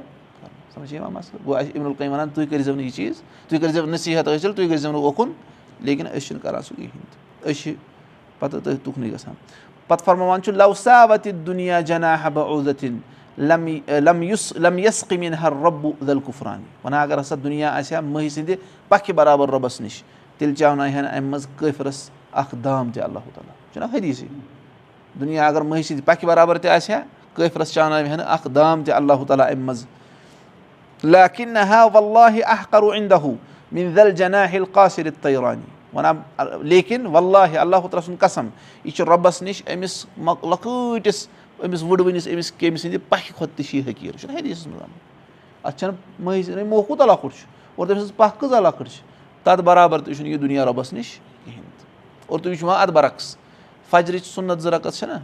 سَمجھ 0.74 0.94
یِوان 0.94 1.12
مَسلہٕ 1.12 1.46
گوٚو 1.46 1.56
اَسہِ 1.56 1.70
اِمن 1.74 1.94
کٔنۍ 1.94 2.12
وَنان 2.12 2.28
تُہۍ 2.28 2.46
کٔرۍ 2.50 2.62
زیو 2.62 2.74
نہٕ 2.74 2.84
یہِ 2.84 2.92
چیٖز 2.92 3.22
تُہۍ 3.48 3.60
کٔرۍ 3.60 3.72
زیو 3.72 3.86
نصیٖحت 3.86 4.28
ٲسِو 4.28 4.52
تُہۍ 4.52 4.66
گٔژھۍ 4.66 4.76
زیو 4.76 4.92
نہٕ 4.92 5.02
اوکُن 5.02 5.32
لیکِن 5.80 6.06
أسۍ 6.06 6.18
چھِنہٕ 6.18 6.42
کَران 6.42 6.62
سُہ 6.62 6.76
کِہیٖنۍ 6.76 7.04
تہِ۔ 7.10 7.52
أسۍ 7.52 7.62
چھِ 7.62 7.74
پَتہٕ 8.38 8.60
تٔتھۍ 8.60 8.84
تُکنُے 8.84 9.12
گژھان۔ 9.12 9.34
پَتہٕ 9.88 10.04
فرماوان 10.04 10.42
چھُ 10.42 10.52
لَوساوَتِ 10.52 11.32
دُنیا 11.46 11.80
جنا 11.80 12.16
یُس 14.22 14.52
لم 14.52 14.78
یس 14.78 15.04
قمیٖن 15.08 15.34
ہر 15.34 15.52
رۄبُ 15.52 15.90
دلقُفران 16.06 16.62
وَنان 16.84 17.00
اگر 17.00 17.20
ہسا 17.20 17.34
دُنیا 17.44 17.70
آسہِ 17.70 17.94
ہا 17.94 18.00
مٔہۍ 18.00 18.28
سٕنٛدِ 18.28 18.54
پَکھِ 18.88 19.12
برابر 19.12 19.50
رۄبَس 19.50 19.80
نِش 19.80 20.02
تیٚلہِ 20.38 20.56
چاونایہِ 20.56 20.94
ہن 20.94 21.06
اَمہِ 21.06 21.22
منٛز 21.22 21.46
کٲفرَس 21.56 22.10
اکھ 22.32 22.54
دام 22.64 22.90
تہِ 22.90 23.02
اللہ 23.02 23.18
تعالیٰ۔ 23.18 23.54
چھُنہ 23.72 23.84
حدیٖثٕے 23.84 24.26
دُنیا 25.20 25.46
اگر 25.46 25.60
مٔہۍ 25.60 25.82
سٕنٛدِ 25.82 26.04
پَکھِ 26.04 26.24
برابر 26.24 26.58
تہِ 26.58 26.70
آسہِ 26.70 26.94
ہا 26.94 27.00
کٲفرَس 27.34 27.72
چاوناوِ 27.72 28.08
ہن 28.08 28.20
اکھ 28.26 28.48
دام 28.54 28.84
تہِ 28.84 28.94
اللہ 28.94 29.24
تعالیٰ 29.28 29.46
اَمہِ 29.46 29.64
منٛز۔ 29.64 29.86
لاکِن 31.04 31.56
ہا 31.56 31.84
وَللہ 31.84 32.44
اح 32.46 32.64
کرو 32.70 32.88
اِندہ 32.88 33.18
مِن 33.74 33.96
دل 33.96 34.10
جنا 34.10 34.44
ہِل 34.52 34.64
قاصِر 34.72 35.10
تیرانی 35.22 35.70
وَنان 35.94 36.16
لیکِن 36.68 37.06
وَللہ 37.06 37.58
اللہ 37.60 37.76
تعالیٰ 37.76 38.04
سُنٛد 38.06 38.18
قسم 38.18 38.48
یہِ 38.84 38.92
چھُ 38.96 39.06
رۄبَس 39.08 39.42
نِش 39.42 39.62
أمِس 39.74 40.06
لۄکۭٹِس 40.24 41.26
أمِس 41.64 41.82
وُڈوٕنِس 41.82 42.28
أمِس 42.32 42.52
کیٚمہِ 42.52 42.78
سٕنٛدِ 42.78 42.98
پَکھِ 43.08 43.32
کھۄتہٕ 43.36 43.56
تہِ 43.56 43.66
چھِ 43.66 43.78
یہِ 43.78 43.88
حقیٖر 43.88 44.16
چھُنہ 44.18 44.38
حدیٖثَس 44.38 44.66
منٛز 44.66 44.82
اَتھ 45.64 45.78
چھَنہٕ 45.78 45.96
مٔہۍ 46.24 46.64
موہ 46.68 46.82
کوٗتاہ 46.82 47.06
لۄکُٹ 47.06 47.32
چھُ 47.34 47.46
اور 47.76 47.86
تٔمۍ 47.86 47.98
سٕنٛز 47.98 48.16
پَکھ 48.16 48.40
کۭژاہ 48.40 48.60
لۄکٕٹ 48.60 48.88
چھِ 48.88 49.02
تَتھ 49.44 49.60
برابر 49.60 50.00
تہِ 50.00 50.16
چھُنہٕ 50.16 50.30
یہِ 50.30 50.40
دُنیا 50.40 50.64
رۄبَس 50.64 50.92
نِش 50.92 51.18
کِہیٖنۍ 51.44 51.62
اور 52.26 52.38
تُہۍ 52.38 52.50
وٕچھِو 52.52 52.70
اَتھ 52.70 52.90
بَرعکس 52.90 53.36
فجرٕچ 53.90 54.26
سُنت 54.26 54.60
زٕ 54.62 54.70
رَقس 54.70 54.98
چھےٚ 54.98 55.08
نہ 55.08 55.18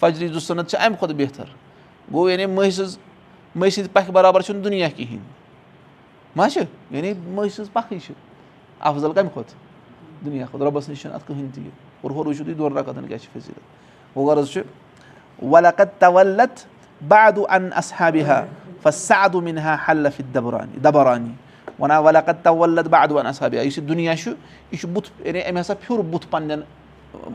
کیاہ 0.00 0.68
چھُ 0.68 0.76
اَمہِ 0.80 0.98
کھۄتہٕ 0.98 1.16
بہتر 1.16 1.44
گوٚو 2.12 2.30
یعنی 2.30 2.46
مٔہۍ 2.46 2.70
سٕنٛز 2.70 2.98
مٔہۍ 3.54 3.70
سٕنٛدِ 3.70 3.92
پَکھِ 3.92 4.10
برابر 4.10 4.40
چھُنہٕ 4.40 4.62
دُنیا 4.64 4.88
کِہیٖنۍ 4.96 5.18
ما 6.36 6.48
چھِ 6.48 6.62
یعنی 6.90 7.12
مٔہۍ 7.12 7.48
سٕنٛز 7.48 7.72
پَکھٕے 7.72 7.98
چھِ 7.98 8.14
اَفضل 8.80 9.12
کَمہِ 9.12 9.32
کھۄتہٕ 9.32 10.24
دُنیا 10.24 10.46
کھۄتہٕ 10.46 10.66
رۄبَس 10.66 10.88
نِش 10.88 11.00
چھُنہٕ 11.00 11.14
اَتھ 11.14 11.26
کٕہٕنۍ 11.26 11.54
تہِ 11.54 11.64
یہِ 11.64 11.70
اور 12.00 12.10
ہورٕ 12.10 12.26
وٕچھِو 12.28 12.44
تُہۍ 12.44 12.54
دۄن 12.58 12.76
رَقَن 12.78 13.06
کیاہ 13.06 13.18
چھِ 13.18 13.28
فٔضیٖلت. 13.32 14.16
گوٚو 14.16 14.30
غرض 14.30 14.50
چھُ 14.50 14.60
وَلقت 15.42 16.00
تولت 16.00 16.64
بادُ 17.08 17.44
اَن 17.48 17.68
اصحابِ 17.76 18.22
ہا 18.28 18.44
فسادُ 18.82 19.42
مِنہا 19.42 19.76
حلف 19.88 20.20
دبرانی. 20.34 20.78
دبرانی 20.84 21.32
وَنان 21.78 22.02
وَلقت 22.04 22.44
تولت 22.44 22.88
بادُ 22.88 23.18
اَن 23.18 23.26
اصحابِ 23.26 23.56
یُس 23.66 23.78
یہِ 23.78 23.88
دُنیا 23.88 24.16
چھُ 24.16 24.30
یہِ 24.72 24.80
چھُ 24.80 24.88
بُتھ 24.88 25.10
یعنی 25.26 25.40
أمۍ 25.42 25.60
ہسا 25.60 25.74
پھیوٗر 25.80 26.02
بُتھ 26.10 26.26
پَنٕنٮ۪ن 26.30 26.60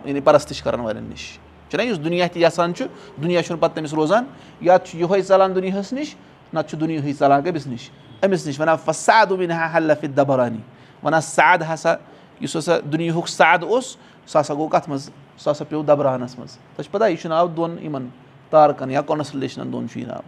یعنی 0.06 0.22
پرستِش 0.22 0.62
کَرَن 0.62 0.80
والٮ۪ن 0.80 1.04
نِش 1.04 1.38
یُس 1.84 2.04
دُنیا 2.04 2.28
تہِ 2.28 2.42
یَژھان 2.44 2.74
چھُ 2.76 2.86
دُنیا 3.22 3.44
چھُنہٕ 3.44 3.62
پَتہٕ 3.62 3.76
تٔمِس 3.76 3.94
روزان 3.94 4.24
یا 4.62 4.78
چھُ 4.86 4.98
یِہوے 5.00 5.22
ژَلان 5.22 5.56
دُنیاہَس 5.56 5.94
نِش 5.94 6.16
نَتہٕ 6.54 6.70
چھُ 6.70 6.80
دُنیاہٕے 6.80 7.14
ژَلان 7.20 7.42
کٔمِس 7.44 7.68
نِش 7.68 7.90
أمِس 8.26 8.48
نِش 8.48 8.60
وَنان 8.60 8.76
فسادُ 8.86 9.38
مِنہا 9.38 9.78
حلف 9.78 10.04
دبرانی 10.18 10.62
وَنان 11.04 11.22
ساد 11.22 11.58
ہسا 11.70 11.96
یُس 12.42 12.56
ہسا 12.56 12.78
دُنیاہُک 12.92 13.28
ساد 13.28 13.64
اوس 13.64 13.96
سُہ 14.28 14.40
ہسا 14.40 14.54
گوٚو 14.54 14.68
کَتھ 14.68 14.90
منٛز 14.90 15.10
سُہ 15.38 15.52
ہسا 15.52 15.64
پیوٚو 15.70 15.84
دبراہنَس 15.84 16.38
منٛز 16.40 16.52
تۄہہِ 16.76 16.86
چھُ 16.86 16.92
پَتہ 16.92 17.10
یہِ 17.10 17.18
چھُ 17.22 17.30
ناو 17.30 17.48
دۄن 17.48 17.78
یِمن 17.84 18.08
تارکَن 18.50 18.92
یا 18.92 19.02
کونسلیشنَن 19.02 19.74
دۄن 19.74 19.90
چھُ 19.90 20.00
یہِ 20.00 20.08
ناو 20.08 20.22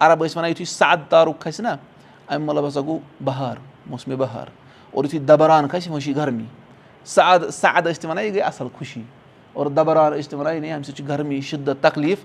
عرب 0.00 0.24
ٲسۍ 0.24 0.36
وَنان 0.36 0.50
یِتھُے 0.50 0.64
ساد 0.64 0.96
تارُک 1.08 1.40
کھسہِ 1.40 1.62
نہ 1.62 1.74
اَمہِ 2.28 2.44
مطلب 2.48 2.68
ہسا 2.68 2.80
گوٚو 2.86 2.98
بہار 3.24 3.56
موسمہِ 3.86 4.16
بہار 4.18 4.46
اور 4.90 5.04
یِتھُے 5.04 5.18
دبران 5.18 5.68
کھسہِ 5.68 5.90
وۄنۍ 5.90 6.00
چھِ 6.04 6.16
گرمی 6.16 6.44
ساد 7.06 7.38
ساد 7.52 7.82
ٲسۍ 7.82 8.00
تِم 8.00 8.10
وَنان 8.10 8.24
یہِ 8.24 8.34
گٔے 8.34 8.40
اَصٕل 8.40 8.68
خوشی 8.78 9.02
اور 9.52 9.66
دبران 9.66 10.12
ٲسۍ 10.12 10.28
تِم 10.30 10.40
وَنان 10.40 10.54
یعنی 10.54 10.72
اَمہِ 10.72 10.84
سۭتۍ 10.84 10.96
چھِ 10.96 11.08
گرمی 11.08 11.40
شِدت 11.40 11.82
تکلیٖف۔ 11.82 12.18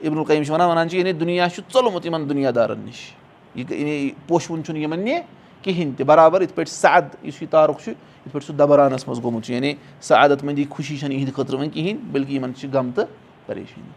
اِبن 0.00 0.24
کٔیِم 0.24 0.42
چھِ 0.42 0.52
وَنان 0.52 0.68
وَنان 0.68 0.88
چھِ 0.88 0.98
یعنی 0.98 1.12
دُنیا 1.12 1.48
چھُ 1.48 1.62
ژوٚلمُت 1.72 2.06
یِمن 2.06 2.28
دُنیا 2.28 2.50
دارَن 2.54 2.78
نِش۔ 2.78 3.12
یہِ 3.54 3.72
یعنی 3.72 4.10
پوشوُن 4.26 4.64
چھُنہٕ 4.64 4.82
یِمن 4.82 5.00
نہِ 5.00 5.18
کِہینۍ 5.62 5.92
تہِ 5.96 6.06
برابر 6.06 6.42
یِتھ 6.42 6.52
پٲٹھۍ 6.54 6.72
ساد 6.72 7.02
یُس 7.22 7.42
یہِ 7.42 7.50
تارُک 7.50 7.76
چھُ 7.84 7.88
یِتھ 7.90 8.32
پٲٹھۍ 8.32 8.46
سُہ 8.46 8.54
دبرانَس 8.54 9.08
منٛز 9.08 9.22
گوٚمُت 9.22 9.44
چھُ۔ 9.44 9.54
یعنی 9.54 9.74
سعادت 10.00 10.44
منٛدی 10.44 10.64
خوشی 10.70 10.96
چھَنہٕ 10.96 11.14
یِہِنٛدِ 11.14 11.34
خٲطرٕ 11.34 11.58
وۄنۍ 11.58 11.72
کِہینۍ 11.72 11.98
بٔلکہِ 12.12 12.34
یِمن 12.34 12.54
چھِ 12.54 12.68
غم 12.72 12.90
تہٕ 12.94 13.04
پریشٲنی 13.46 13.90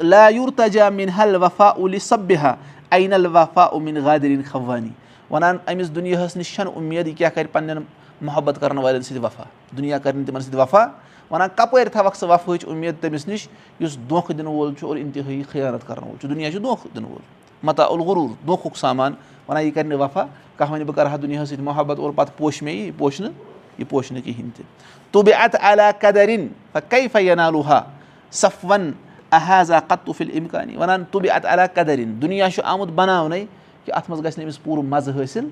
لایوٗر 0.00 0.50
تجا 0.56 0.88
مِن 0.88 1.08
وفا 1.42 1.68
اُلی 1.68 1.98
سبِہا 1.98 2.56
عین 2.90 3.12
الوفا 3.12 3.62
اُمِن 3.62 3.96
غادریٖن 4.04 4.42
خوانی 4.50 4.90
وَنان 5.30 5.56
أمِس 5.66 5.94
دُنیاہَس 5.94 6.36
نِش 6.36 6.54
چھَنہٕ 6.54 6.72
اُمید 6.74 7.06
یہِ 7.06 7.16
کیاہ 7.16 7.30
کَرِ 7.30 7.46
پَنٕنٮ۪ن 7.52 7.82
محبت 8.20 8.60
کَرن 8.60 8.78
والٮ۪ن 8.78 9.02
سۭتۍ 9.02 9.24
وفا۔ 9.24 9.42
دُنیا 9.76 9.98
کَرِ 9.98 10.14
نہٕ 10.14 10.26
تِمن 10.26 10.40
سۭتۍ 10.40 10.60
وفا۔ 10.60 10.86
وَنان 11.30 11.48
کَپٲرۍ 11.56 11.92
تھاوَکھ 11.92 12.18
ژٕ 12.18 12.28
وفاہٕچ 12.28 12.64
اُمید 12.64 12.94
تٔمِس 13.00 13.28
نِش 13.28 13.48
یُس 13.80 13.96
دۄنکھٕ 13.96 14.34
دِنہٕ 14.36 14.52
وول 14.52 14.74
چھُ 14.74 14.86
اور 14.88 14.96
اِنتِہٲیی 14.96 15.42
خیانت 15.50 15.86
کَرن 15.86 16.04
وول 16.04 16.16
چھُ۔ 16.20 16.28
دُنیا 16.28 16.50
چھُ 16.50 16.60
دۄنکھٕ 16.60 16.86
دِنہٕ 16.94 17.10
وول۔ 17.10 17.22
متا 17.62 17.84
الغروٗر 17.84 18.46
دۄنکھُک 18.46 18.76
سامان۔ 18.76 19.12
وَنان 19.48 19.64
یہِ 19.64 19.74
کَرِ 19.74 19.86
نہٕ 19.86 20.00
وفا۔ 20.00 20.24
کانٛہہ 20.56 20.74
وَنہِ 20.74 20.86
بہٕ 20.86 20.96
کَرٕ 20.96 21.10
ہا 21.10 21.16
دُنیاہَس 21.22 21.48
سۭتۍ 21.48 21.62
محبت 21.62 21.98
اور 21.98 22.10
پَتہٕ 22.16 22.38
پوشہِ 22.38 22.62
مےٚ 22.62 22.74
یہِ 22.74 22.92
پوشہِ 22.98 23.20
نہٕ 23.26 23.32
یہِ 23.78 23.88
پوشہِ 23.88 24.12
نہٕ 24.12 24.24
کِہیٖنۍ 24.24 24.50
تہِ۔ 24.56 24.64
تو 25.10 25.22
بے 25.22 25.32
اَتہٕ 25.32 25.60
علا 25.62 25.90
قدریٖن 26.00 26.48
کَے 26.88 27.08
فینالوٗہا 27.12 27.82
سفوَن 28.30 28.92
احاظا 29.32 29.80
قطُفِل 29.80 30.30
اِمکانی 30.32 30.76
وَنان 30.76 31.04
تو 31.10 31.20
بے 31.20 31.28
اَتہٕ 31.28 31.52
علا 31.52 31.66
قدریٖن 31.66 32.22
دُنیا 32.22 32.50
چھُ 32.50 32.62
آمُت 32.64 32.88
بَناونَے 32.88 33.44
کہِ 33.88 33.96
اَتھ 33.96 34.10
منٛز 34.10 34.24
گژھِ 34.24 34.38
نہٕ 34.38 34.44
أمِس 34.44 34.62
پوٗرٕ 34.62 34.84
مَزٕ 34.84 35.12
حٲصِل۔ 35.16 35.48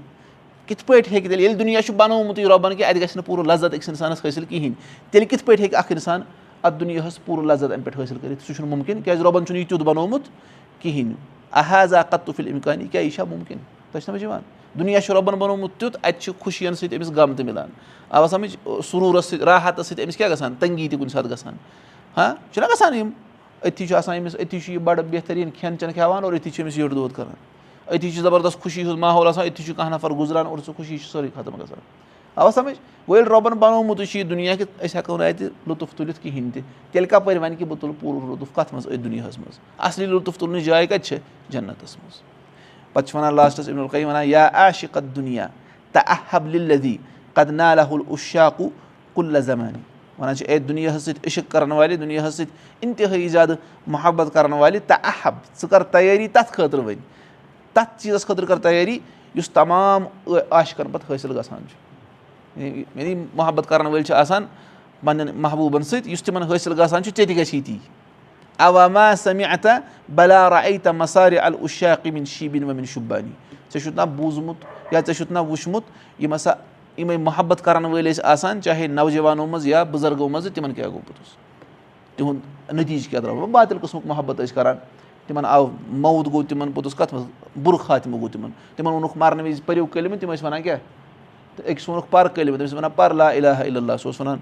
کِتھ 0.66 0.84
پٲٹھۍ 0.84 1.12
ہیٚکہِ 1.12 1.28
تیٚلہِ 1.28 1.40
ییٚلہِ 1.40 1.58
دُنیا 1.58 1.82
چھُ 1.82 1.94
بَنومُتُے 1.94 2.44
رۄبَن 2.44 2.76
کہِ 2.76 2.84
اَتہِ 2.86 3.02
گژھِ 3.02 3.16
نہٕ 3.16 3.26
پوٗرٕ 3.26 3.44
لَزت 3.44 3.74
أکِس 3.74 3.88
اِنسانَس 3.88 4.24
حٲصِل 4.24 4.44
کِہیٖنۍ۔ 4.44 4.72
تیٚلہِ 5.10 5.30
کِتھ 5.30 5.44
پٲٹھۍ 5.44 5.60
ہیٚکہِ 5.60 5.78
اکھ 5.78 5.92
اِنسان 5.92 6.20
اَتھ 6.62 6.74
دُنیاہَس 6.80 7.24
پوٗرٕ 7.24 7.44
لَزت 7.44 7.72
اَمہِ 7.72 7.84
پٮ۪ٹھ 7.84 8.00
حٲصِل 8.00 8.16
کٔرِتھ؟ 8.22 8.42
سُہ 8.42 8.54
چھُنہٕ 8.54 8.70
مُمکِن 8.70 9.02
کیازِ 9.02 9.22
رۄبَن 9.22 9.46
چھُنہٕ 9.46 9.60
یہِ 9.60 9.68
تیُتھ 9.68 9.82
بَنومُت 9.82 10.22
کِہیٖنۍ۔ 10.82 11.14
احاظا 11.52 12.02
قطُفِل 12.02 12.46
اِمکانی 12.46 12.86
کیاہ 12.86 13.02
یہِ 13.02 13.12
چھا 13.12 13.24
مُمکِن؟ 13.24 13.56
تۄہہِ 13.56 14.02
چھِ 14.02 14.02
سَمجھ 14.02 14.22
یِوان 14.22 14.40
دُنیا 14.78 15.00
چھُ 15.00 15.14
رۄبَن 15.14 15.34
بَنومُت 15.34 15.80
تیُتھ 15.80 15.96
اَتہِ 16.02 16.22
چھُ 16.22 16.32
خوشِیَن 16.38 16.74
سۭتۍ 16.74 16.96
أمِس 16.96 17.10
غم 17.10 17.34
تہِ 17.34 17.44
مِلان۔ 17.44 17.68
اَوا 18.08 18.28
سَمٕجھ 18.28 18.56
سروٗرَس 18.86 19.24
سۭتۍ 19.24 19.44
راحتَس 19.44 19.86
سۭتۍ 19.86 20.04
أمِس 20.04 20.16
کیاہ 20.16 20.28
گژھان؟ 20.28 20.54
تنٛگی 20.58 20.88
تہِ 20.88 20.98
کُنہِ 20.98 21.10
ساتہٕ 21.10 21.30
گژھان۔ 21.30 21.54
ہاں 22.16 22.34
چھُنہ 22.52 22.66
گژھان 22.66 22.94
یِم؟ 22.94 23.10
أتھی 23.64 23.86
چھُ 23.86 23.94
آسان 23.96 24.18
أمِس 24.18 24.34
أتھی 24.34 24.60
چھُ 24.60 24.72
یہِ 24.72 24.80
بَڑٕ 24.80 25.02
بہتریٖن 25.10 25.50
کھٮ۪ن 25.50 25.78
چٮ۪ن 25.78 25.92
کھٮ۪وان 25.92 26.24
اور 26.24 26.32
أتھی 26.32 26.50
چھُ 26.50 26.62
أمِس 26.62 26.78
یٔڑ 26.78 26.90
دود 26.90 27.12
کَران 27.16 27.34
أتھی 27.86 28.10
چھُ 28.10 28.22
زَبردست 28.22 28.60
خوشی 28.62 28.82
ہُنٛد 28.82 28.98
ماحول 28.98 29.26
آسان 29.28 29.46
أتھی 29.46 29.64
چھُ 29.64 29.74
کانٛہہ 29.76 29.94
نَفر 29.94 30.10
گُزران 30.18 30.46
اور 30.46 30.58
سُہ 30.64 30.72
خوشی 30.76 30.98
چھِ 30.98 31.10
سٲرٕے 31.10 31.28
ختم 31.34 31.54
گژھان 31.60 31.80
اَوا 32.36 32.50
سَمٕجھ 32.54 32.78
وۄنۍ 33.08 33.18
ییٚلہِ 33.18 33.32
رۄبَن 33.32 33.52
بَنومُتٕے 33.58 34.06
چھُ 34.06 34.18
یہِ 34.18 34.28
دُنیا 34.30 34.54
کہِ 34.56 34.64
أسۍ 34.84 34.96
ہٮ۪کو 34.96 35.16
نہٕ 35.16 35.28
اَتہِ 35.28 35.48
لُطُف 35.68 35.94
تُلِتھ 35.96 36.20
کِہیٖنۍ 36.22 36.50
تہِ 36.54 36.62
تیٚلہِ 36.92 37.08
کَپٲرۍ 37.10 37.40
وَنہِ 37.42 37.58
کہِ 37.58 37.66
بہٕ 37.68 37.80
تُلہٕ 37.80 38.00
پوٗرٕ 38.00 38.30
لُطُف 38.30 38.54
کَتھ 38.54 38.74
منٛز 38.74 38.86
أتھۍ 38.86 39.02
دُنیاہَس 39.04 39.38
منٛز 39.38 39.58
اَصلی 39.78 40.06
لُطُف 40.06 40.38
تُلنٕچ 40.38 40.64
جاے 40.64 40.86
کَتہِ 40.86 41.04
چھِ 41.06 41.18
جنتَس 41.48 41.96
منٛز 41.98 42.20
پَتہٕ 42.92 43.06
چھِ 43.08 43.16
وَنان 43.16 43.34
لاسٹَس 43.34 43.68
وَنان 43.68 44.28
یا 44.28 44.48
عاشقت 44.52 45.16
دُنیا 45.16 45.46
تہٕ 45.92 46.02
احب 46.06 46.46
لدی 46.54 46.96
قد 47.34 47.50
نالہُل 47.50 48.02
اُشاقُ 48.08 48.68
کُلہ 49.14 49.38
زمانی. 49.38 49.80
وَنان 50.18 50.36
چھِ 50.36 50.48
اے 50.48 50.58
دُنیاہَس 50.58 51.02
سۭتۍ 51.02 51.26
عشق 51.26 51.50
کَرَن 51.52 51.72
والہِ 51.72 51.98
دُنیاہَس 52.00 52.34
سۭتۍ 52.34 52.52
اِنتِہٲیی 52.80 53.28
زیادٕ 53.28 53.56
محبت 53.86 54.32
کَرَن 54.34 54.52
والہِ 54.52 54.80
تہٕ 54.86 54.98
احب 55.02 55.34
ژٕ 55.60 55.68
کَر 55.70 55.82
تیٲری 55.82 56.28
تَتھ 56.28 56.52
خٲطرٕ 56.52 56.84
وۄنۍ 56.84 57.15
تَتھ 57.76 58.02
چیٖزَس 58.02 58.26
خٲطرٕ 58.26 58.46
کَر 58.48 58.58
تیٲری 58.58 58.98
یُس 59.34 59.50
تمام 59.50 60.04
عاشقَن 60.50 60.86
پَتہٕ 60.92 61.14
حٲصِل 61.14 61.38
گژھان 61.38 61.62
چھُ۔ 61.70 61.76
یعنی 62.96 63.14
محبت 63.34 63.68
کَرَن 63.68 63.86
وٲلۍ 63.86 64.02
چھِ 64.02 64.12
آسان 64.14 64.44
پنٛنٮ۪ن 65.04 65.34
محبوٗبَن 65.34 65.82
سۭتۍ 65.82 66.10
یُس 66.10 66.22
تِمَن 66.22 66.42
حٲصِل 66.42 66.72
گژھان 66.72 67.02
چھُ 67.02 67.10
ژےٚ 67.16 67.26
تہِ 67.26 67.36
گژھی 67.36 67.60
تی۔ 67.66 67.78
اوا 68.58 68.86
ما 68.88 69.14
سَمہِ 69.16 69.44
اَتا 69.44 69.78
بَلارا 70.14 70.58
ایتا 70.58 70.92
مَسارِ 70.92 71.38
الشاقِمیٖن 71.38 72.24
شیٖبِن 72.24 72.64
وَمِن 72.64 72.84
شُبانی 72.92 73.32
ژےٚ 73.72 73.82
چھُتھ 73.82 73.96
نہ 73.96 74.02
بوٗزمُت 74.16 74.64
یا 74.90 75.00
ژےٚ 75.06 75.14
چھُتھ 75.16 75.32
نہ 75.32 75.38
وٕچھمُت 75.38 75.84
یِم 76.22 76.34
ہسا 76.34 76.52
یِمے 76.96 77.16
محبت 77.16 77.64
کَرَن 77.64 77.84
وٲلۍ 77.84 78.12
ٲسۍ 78.12 78.24
آسان 78.24 78.62
چاہے 78.62 78.86
نوجوانو 78.86 79.46
منٛز 79.46 79.66
یا 79.66 79.82
بُزرگو 79.82 80.28
منٛزٕ 80.28 80.54
تِمَن 80.54 80.72
کیاہ 80.74 80.88
گوٚو 80.88 81.00
پوٚتُس 81.06 81.36
تِہُنٛد 82.16 82.72
نٔتیٖجہٕ 82.72 83.10
کیاہ 83.10 83.20
درٛاو؟ 83.20 83.46
بادِل 83.46 83.78
قٕسمُک 83.78 84.06
محبت 84.06 84.40
ٲسۍ 84.40 84.54
کَران 84.54 84.76
تِمَن 85.26 85.44
آو 85.44 85.66
موت 85.88 86.26
گوٚو 86.26 86.42
تِمَن 86.42 86.72
پوٚتُس 86.72 86.94
کَتھ 86.94 87.14
منٛز؟ 87.14 87.26
بُرٕ 87.62 87.78
خاتمہٕ 87.78 88.18
گوٚو 88.18 88.28
تِمَن۔ 88.28 88.50
تِمَن 88.76 88.92
ووٚنُکھ 88.92 89.18
مَرنہٕ 89.18 89.44
وِزِ 89.44 89.60
پٔرِو 89.66 89.86
کٔلمہٕ 89.86 90.18
تِم 90.20 90.32
ٲسۍ 90.32 90.46
وَنان 90.46 90.62
کیاہ؟ 90.62 90.76
تہٕ 91.56 91.66
أکِس 91.66 91.88
ووٚنُکھ 91.88 92.10
پَر 92.10 92.28
کٔلمہٕ 92.28 92.58
تٔمِس 92.58 92.74
وَنان 92.74 92.90
پَر 92.96 93.14
لا 93.14 93.28
اِلہ 93.28 93.48
اللہ 93.48 93.92
سُہ 94.02 94.06
اوس 94.08 94.20
وَنان 94.20 94.38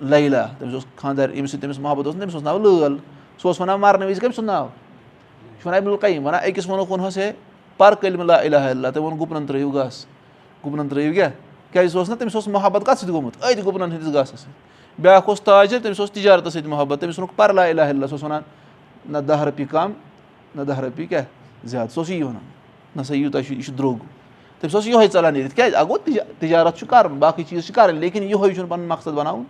لیلا 0.00 0.46
تٔمِس 0.58 0.74
اوس 0.74 0.84
خاندار 0.96 1.30
ییٚمِس 1.30 1.50
سۭتۍ 1.50 1.62
تٔمِس 1.62 1.78
محبت 1.78 2.06
اوس 2.06 2.14
نہٕ 2.14 2.22
تٔمِس 2.22 2.34
اوس 2.34 2.44
ناو 2.44 2.58
لٲل۔ 2.58 2.96
سُہ 3.38 3.48
اوس 3.48 3.60
وَنان 3.60 3.80
مَرنہٕ 3.80 4.08
وِزِ 4.08 4.20
کٔمۍ 4.20 4.34
سُنٛد 4.34 4.46
ناو؟ 4.46 4.64
یہِ 4.64 5.62
چھُ 5.62 5.68
وَنان 5.68 5.96
قیم 5.96 6.26
وَنان 6.26 6.40
أکِس 6.44 6.66
ووٚنُکھ 6.66 6.90
ووٚنہوس 6.90 7.18
ہے 7.18 7.32
پَر 7.76 7.94
کٔلمہٕ 7.94 8.26
لا 8.26 8.36
اِلہ 8.36 8.56
اللہ 8.56 8.88
تٔمۍ 8.88 9.04
ووٚن 9.04 9.20
گُپنَن 9.20 9.46
ترٛٲیِو 9.46 9.70
گاسہٕ۔ 9.70 10.08
گُپنَن 10.66 10.88
ترٛٲیِو 10.88 11.12
کیٛاہ؟ 11.12 11.30
کیازِ 11.72 11.90
سُہ 11.90 11.98
اوس 11.98 12.10
نہ 12.10 12.14
تٔمِس 12.14 12.34
اوس 12.34 12.48
محبت 12.48 12.86
کَتھ 12.86 12.98
سۭتۍ 12.98 13.14
گوٚمُت؟ 13.14 13.34
أتھۍ 13.42 13.66
گُپنَن 13.66 13.92
ہٕنٛدِس 13.92 14.14
گاسَس 14.14 14.40
سۭتۍ۔ 14.40 14.52
بیٛاکھ 14.98 15.28
اوس 15.28 15.40
تاجِر 15.40 15.78
تٔمِس 15.82 16.00
اوس 16.00 16.10
تِجارتَس 16.10 16.52
سۭتۍ 16.52 16.68
محبت۔ 16.68 17.00
تٔمِس 17.00 17.18
ووٚنُکھ 17.18 17.36
پَرلا 17.36 17.70
علا 17.70 17.86
سُہ 17.90 18.12
اوس 18.12 18.22
وَنان 18.22 18.42
نہ 19.08 19.18
دَہ 19.18 19.42
رۄپیہِ 19.44 19.68
کَم 19.70 19.92
نہ 20.54 20.62
دَہ 20.62 20.78
رۄپیہِ 20.80 21.08
کیٛاہ 21.08 21.24
زیادٕ 21.64 21.90
سُہ 21.92 22.00
اوس 22.00 22.10
یی 22.10 22.22
وَنان 22.22 22.44
نہ 22.96 23.02
سا 23.02 23.14
یوٗتاہ 23.14 23.42
چھُ 23.42 23.54
یہِ 23.54 23.64
چھُ 23.64 23.72
درٛوٚگ 23.78 23.98
تٔمِس 24.60 24.74
اوس 24.74 24.86
یِہوے 24.86 25.06
ژَلان 25.12 25.34
نیٖرِتھ 25.34 25.54
کیازِ 25.56 25.74
اَکھ 25.74 25.88
گوٚو 25.88 26.22
تِجارت 26.38 26.78
چھُ 26.78 26.86
کَرُن 26.88 27.18
باقٕے 27.18 27.44
چیٖز 27.48 27.66
چھِ 27.66 27.74
کَرٕنۍ 27.74 27.98
لیکِن 28.00 28.22
یِہوے 28.22 28.54
چھُنہٕ 28.54 28.68
پَنُن 28.70 28.86
مقصد 28.88 29.12
بَناوُن 29.14 29.44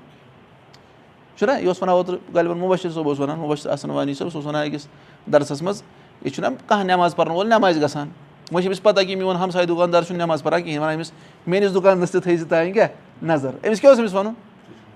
چھُنہ 1.36 1.52
یہِ 1.58 1.66
اوس 1.66 1.82
وَنان 1.82 1.94
اوترٕ 1.94 2.18
غالبن 2.34 2.58
مُبشِر 2.58 2.90
صٲب 2.90 3.08
اوس 3.08 3.20
وَنان 3.20 3.38
مُبشِر 3.38 3.70
احسن 3.70 3.90
وانی 3.90 4.14
صٲب 4.14 4.28
سُہ 4.30 4.36
اوس 4.38 4.46
وَنان 4.46 4.66
أکِس 4.66 4.86
دَرسَس 5.32 5.62
منٛز 5.62 5.82
یہِ 6.24 6.32
چھُنہ 6.34 6.46
کانٛہہ 6.66 6.84
نٮ۪ماز 6.84 7.16
پَرن 7.16 7.30
وول 7.30 7.48
نٮ۪مازِ 7.48 7.82
گژھان 7.82 8.08
وۄنۍ 8.52 8.62
چھِ 8.62 8.66
أمِس 8.68 8.82
پَتہ 8.82 9.00
کہِ 9.00 9.16
میون 9.16 9.36
ہمساے 9.36 9.66
دُکاندار 9.66 10.02
چھُنہٕ 10.02 10.18
نٮ۪ماز 10.18 10.42
پَران 10.42 10.62
کِہیٖنۍ 10.62 10.78
وَنان 10.82 10.94
أمِس 10.94 11.12
میٲنِس 11.46 11.74
دُکانَس 11.74 12.10
تہِ 12.10 12.22
تھٲے 12.22 12.36
زِ 12.36 12.46
تانۍ 12.48 12.72
کیٛاہ 12.72 12.88
نظر 13.22 13.50
أمِس 13.66 13.80
کیاہ 13.80 13.90
اوس 13.92 14.00
أمِس 14.00 14.14
وَنُن 14.14 14.32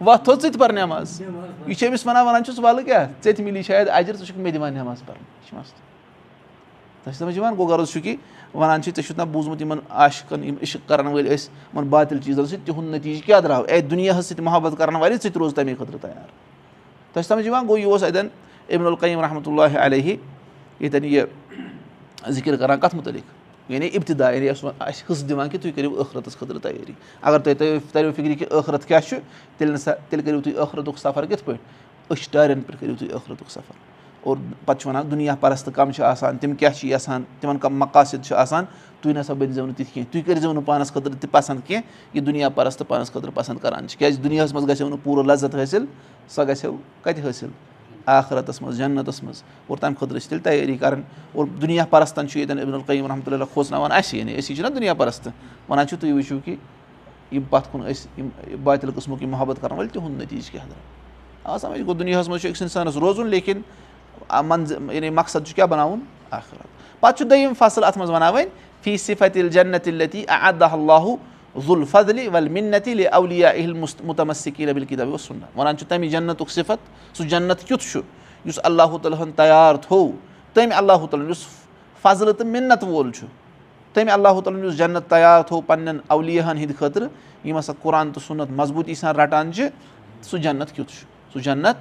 وَتھ 0.04 0.24
تھوٚد 0.24 0.42
ژٕ 0.42 0.50
تہِ 0.52 0.60
پَر 0.60 0.72
نٮ۪ماز 0.72 1.20
یہِ 1.66 1.74
چھُ 1.76 1.88
أمِس 1.88 2.06
وَنان 2.06 2.26
وَنان 2.26 2.44
چھُس 2.44 2.58
وَلہٕ 2.58 2.84
کیٛاہ 2.84 3.06
ژےٚ 3.24 3.34
تہِ 3.36 3.44
مِلی 3.44 3.62
شاید 3.62 3.88
اَجر 3.88 4.16
ژٕ 4.16 4.26
چھُکھ 4.26 4.38
مےٚ 4.38 4.52
دِوان 4.52 4.74
نٮ۪ماز 4.74 5.02
پَرُن 5.06 5.22
یہِ 5.22 5.48
چھُ 5.48 5.56
مَسلہٕ 5.56 5.82
تۄہہِ 7.04 7.14
چھِ 7.14 7.18
سَمجھ 7.18 7.36
یِوان 7.36 7.54
گوٚو 7.56 7.68
غرض 7.68 7.90
چھُ 7.92 8.02
کہِ 8.02 8.16
وَنان 8.54 8.82
چھِ 8.82 8.90
ژےٚ 8.94 9.04
چھُتھ 9.06 9.18
نہ 9.18 9.24
بوٗزمُت 9.32 9.60
یِمن 9.60 9.78
عاشقن 9.90 10.44
یِم 10.44 10.54
عشق 10.62 10.88
کَرَن 10.88 11.06
وٲلۍ 11.06 11.28
ٲسۍ 11.30 11.48
یِمن 11.72 11.88
باتِل 11.88 12.18
چیٖزَن 12.18 12.46
سۭتۍ 12.46 12.64
تِہُنٛد 12.66 12.90
نٔتیٖجہٕ 12.94 13.26
کیاہ 13.26 13.40
درٛاو 13.40 13.64
اے 13.68 13.80
دُنیاہَس 13.80 14.26
سۭتۍ 14.26 14.42
محبت 14.42 14.78
کَرن 14.78 14.96
والٮ۪ن 14.96 15.18
سۭتۍ 15.18 15.38
روز 15.38 15.54
تَمے 15.54 15.74
خٲطرٕ 15.74 16.00
تَیار 16.00 16.28
تۄہہِ 17.12 17.24
چھِ 17.24 17.28
سَمجھ 17.28 17.46
یِوان 17.46 17.68
گوٚو 17.68 17.78
یہِ 17.78 17.84
اوس 17.84 18.02
اَتٮ۪ن 18.02 18.28
اِبن 18.68 18.86
القیٖم 18.86 19.20
رحمتہ 19.20 19.50
اللہ 19.50 19.78
علیہ 19.78 20.16
ییٚتٮ۪ن 20.80 21.04
یہِ 21.04 21.24
ذِکِر 22.28 22.56
کَران 22.56 22.80
کَتھ 22.80 22.94
مُتعلِق 22.94 23.43
یعنی 23.68 23.86
اِبتِدا 23.86 24.30
یعنی 24.30 24.48
اَسہِ 24.48 24.70
حِصہٕ 25.10 25.28
دِوان 25.28 25.48
کہِ 25.48 25.60
تُہۍ 25.60 25.72
کٔرِو 25.74 26.02
ٲخرَتَس 26.02 26.36
خٲطرٕ 26.36 26.58
تیٲری۔ 26.62 26.92
اگر 27.22 27.38
تۄہہِ 27.38 27.78
تَریو 27.92 28.12
فِکرِ 28.12 28.38
کہِ 28.38 28.48
ٲخرت 28.50 28.84
کیاہ 28.84 29.00
چھُ 29.00 29.16
تیٚلہِ 29.56 29.72
نہ 29.72 29.76
سا 29.76 29.94
تیٚلہِ 29.94 30.26
کٔرِو 30.26 30.40
تُہۍ 30.40 30.54
ٲخرتُک 30.54 30.98
سفر 30.98 31.26
کِتھ 31.26 31.44
پٲٹھۍ؟ 31.44 31.60
أچھ 32.10 32.30
ٹارٮ۪ن 32.30 32.60
پٮ۪ٹھ 32.60 32.80
کٔرِو 32.80 32.94
تُہۍ 32.98 33.08
ٲخرتُک 33.08 33.50
سفر۔ 33.50 33.74
اور 34.20 34.36
پَتہٕ 34.64 34.80
چھِ 34.80 34.88
وَنان 34.88 35.10
دُنیا 35.10 35.34
پَرست 35.34 35.70
کَم 35.74 35.90
چھِ 35.90 36.02
آسان 36.04 36.38
تِم 36.38 36.54
کیاہ 36.54 36.72
چھِ 36.72 36.88
یَژھان 36.88 37.22
تِمن 37.40 37.58
کَم 37.58 37.78
مقاصد 37.78 38.24
چھِ 38.24 38.36
آسان۔ 38.36 38.64
تُہۍ 39.00 39.14
نہ 39.14 39.22
سا 39.22 39.32
بٔنزیو 39.32 39.66
نہٕ 39.66 39.76
تِتھ 39.76 39.94
کینٛہہ۔ 39.94 40.12
تُہۍ 40.12 40.22
کٔرۍ 40.26 40.40
زیو 40.40 40.52
نہٕ 40.52 40.64
پانَس 40.66 40.92
خٲطرٕ 40.92 41.14
تہِ 41.20 41.30
پَسنٛد 41.30 41.66
کینٛہہ 41.66 42.16
یہِ 42.16 42.26
دُنیا 42.26 42.48
پَرست 42.48 42.82
پانَس 42.88 43.12
خٲطرٕ 43.12 43.30
پَسنٛد 43.34 43.58
کَران 43.62 43.88
چھِ۔ 43.88 43.98
کیٛازِ 43.98 44.24
دُنیاہَس 44.24 44.54
منٛز 44.54 44.68
گژھیو 44.68 44.88
نہٕ 44.88 44.98
پوٗرٕ 45.02 45.24
لَذت 45.26 45.54
حٲصِل 45.54 45.84
سۄ 46.28 46.48
گژھِ 46.48 46.64
ہو 46.64 46.76
کَتہِ 47.02 47.28
حٲصِل 47.28 47.48
آخرَتَس 48.06 48.62
منٛز 48.62 48.78
جنتَس 48.78 49.22
منٛز 49.22 49.42
اور 49.66 49.78
تَمہِ 49.78 49.98
خٲطرٕ 49.98 50.18
چھِ 50.18 50.28
تیٚلہِ 50.28 50.44
تیٲری 50.44 50.76
کَرٕنۍ 50.76 51.02
اور 51.32 51.46
دُنیا 51.46 51.84
پَرستَن 51.90 52.28
چھُ 52.28 52.38
ییٚتٮ۪ن 52.38 52.58
عبدالقیٖم 52.58 52.86
قیٖم 52.86 53.06
رحمتہ 53.06 53.30
اللہ 53.30 53.44
کھوژناوان 53.52 53.92
اَسہِ 53.92 54.18
یعنی 54.18 54.36
أسی 54.38 54.54
چھِنہ 54.54 54.68
دُنیا 54.68 54.94
پَرست. 54.94 55.28
وَنان 55.68 55.86
چھِ 55.88 55.98
تُہۍ 56.00 56.12
وٕچھِو 56.12 56.38
کہِ 56.44 56.56
یِم 57.32 57.42
پَتھ 57.50 57.68
کُن 57.72 57.80
ٲسۍ 57.80 58.06
یِم 58.18 58.28
باتِل 58.64 58.90
قٕسمُک 58.90 59.22
یِم 59.22 59.30
محبت 59.30 59.60
کَرَن 59.60 59.78
وٲلۍ 59.78 59.92
تِہُنٛد 59.92 60.20
نٔتیٖجہٕ 60.20 60.52
کیٛاہ 60.52 60.66
آ 61.44 61.58
سَمجھ 61.58 61.80
گوٚو 61.80 61.94
دُنیاہَس 61.94 62.28
منٛز 62.28 62.40
چھُ 62.42 62.48
أکِس 62.48 62.62
اِنسانَس 62.62 62.96
روزُن 62.96 63.26
لیکِن 63.26 63.60
منٛز 64.30 64.72
یعنی 64.92 65.10
مقصد 65.10 65.46
چھُ 65.46 65.54
کیاہ 65.54 65.66
بَناوُن؟ 65.66 66.00
آخرت 66.30 67.00
پَتہٕ 67.00 67.18
چھُ 67.18 67.28
دوٚیِم 67.30 67.52
فصٕل 67.58 67.84
اَتھ 67.84 67.98
منٛز 67.98 68.10
وَناوٕنۍ 68.10 68.46
فی 68.82 68.96
صِفتِل 68.96 69.48
جنتِ 69.48 69.90
لتی 69.90 70.24
ادا 70.28 70.66
اللہُ 70.72 71.16
ذُل 71.66 71.84
فضلہِ 71.90 72.28
وَل 72.34 72.48
مِنتِلہِ 72.48 73.06
اولیا 73.12 73.48
اِہل 73.48 73.72
مُتمسِکی 74.04 74.66
ربِل 74.66 74.84
کِتاب 74.84 75.10
اوس 75.10 75.22
سُنت 75.22 75.58
وَنان 75.58 75.76
چھُ 75.76 75.86
تَمہِ 75.88 76.10
جنتُک 76.10 76.50
صِفت 76.50 77.16
سُہ 77.16 77.24
جنت 77.28 77.62
کیُتھ 77.68 77.84
چھُ 77.92 78.00
یُس 78.44 78.58
اللہُ 78.62 78.98
تعالیٰ 79.02 79.20
ہن 79.20 79.32
تیار 79.36 79.74
تھوٚو 79.86 80.10
تٔمۍ 80.54 80.76
اللہُ 80.76 81.06
تعالیٰ 81.10 81.28
یُس 81.30 81.46
فضلہٕ 82.02 82.34
تہٕ 82.38 82.46
مِنت 82.46 82.84
وول 82.84 83.10
چھُ 83.12 83.26
تٔمۍ 83.92 84.12
اللہُ 84.12 84.42
تعالیٰ 84.42 84.64
یُس 84.64 84.76
جنت 84.78 85.08
تیار 85.10 85.42
تھوٚو 85.42 85.60
پَنٕنٮ۪ن 85.60 85.98
اولِیاہن 86.06 86.58
ہِنٛدِ 86.58 86.76
خٲطرٕ 86.78 87.08
یِم 87.44 87.58
ہسا 87.58 87.72
قۄران 87.82 88.12
تہٕ 88.12 88.26
سُنت 88.26 88.50
مضبوٗطی 88.60 88.94
سان 88.94 89.16
رَٹان 89.16 89.52
چھِ 89.52 89.68
سُہ 90.22 90.38
جنت 90.38 90.72
کیُتھ 90.76 90.92
چھُ 90.92 91.06
سُہ 91.32 91.40
جنت 91.42 91.76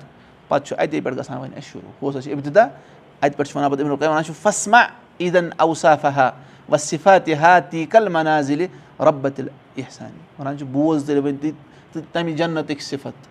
پَتہٕ 0.47 0.65
چھُ 0.67 0.75
اَتے 0.79 1.01
پٮ۪ٹھ 1.01 1.17
گژھان 1.19 1.37
وۄنۍ 1.37 1.57
اَسہِ 1.57 1.71
شروٗع. 1.71 1.91
ہُہ 2.01 2.09
ہسا 2.09 2.21
چھِ 2.21 2.31
اِبتِدا 2.31 2.63
اَتہِ 3.21 3.37
پٮ۪ٹھ 3.37 3.49
چھِ 3.49 3.57
وَنان 3.57 3.71
اَمیُک 3.71 4.01
وَنان 4.01 4.23
چھُ 4.23 4.33
فسما 4.41 4.81
عیٖدن 5.19 5.49
اوصافا 5.57 6.29
وصفا 6.71 7.17
تِہا 7.17 7.59
تی 7.69 7.85
کل 7.85 8.07
منازِلہِ 8.09 8.67
رۄبتِل 8.99 9.47
احسانی 9.77 10.19
وَنان 10.39 10.57
چھِ 10.57 10.65
بوز 10.71 11.05
تیٚلہِ 11.05 11.23
وۄنۍ 11.23 11.37
تہِ 11.93 12.01
تَمہِ 12.11 12.35
جنتٕکۍ 12.37 12.81
صِفت 12.81 13.27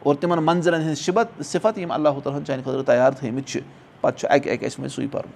اور 0.00 0.14
تِمن 0.14 0.38
منظرن 0.44 0.80
ہٕنٛز 0.80 0.98
شِبت 0.98 1.42
صِفت 1.44 1.78
یِم 1.78 1.92
اللہُ 1.92 2.20
تعالیٰ 2.22 2.40
ہن 2.40 2.44
چانہِ 2.44 2.64
خٲطرٕ 2.64 2.84
تیار 2.86 3.12
تھٲیمٕتۍ 3.12 3.46
چھِ 3.46 3.60
پَتہٕ 4.00 4.18
چھُ 4.18 4.26
اَکہِ 4.30 4.52
اَکہِ 4.52 4.66
اَسہِ 4.66 4.80
وۄنۍ 4.80 4.94
سُے 4.94 5.06
پَرُن 5.12 5.30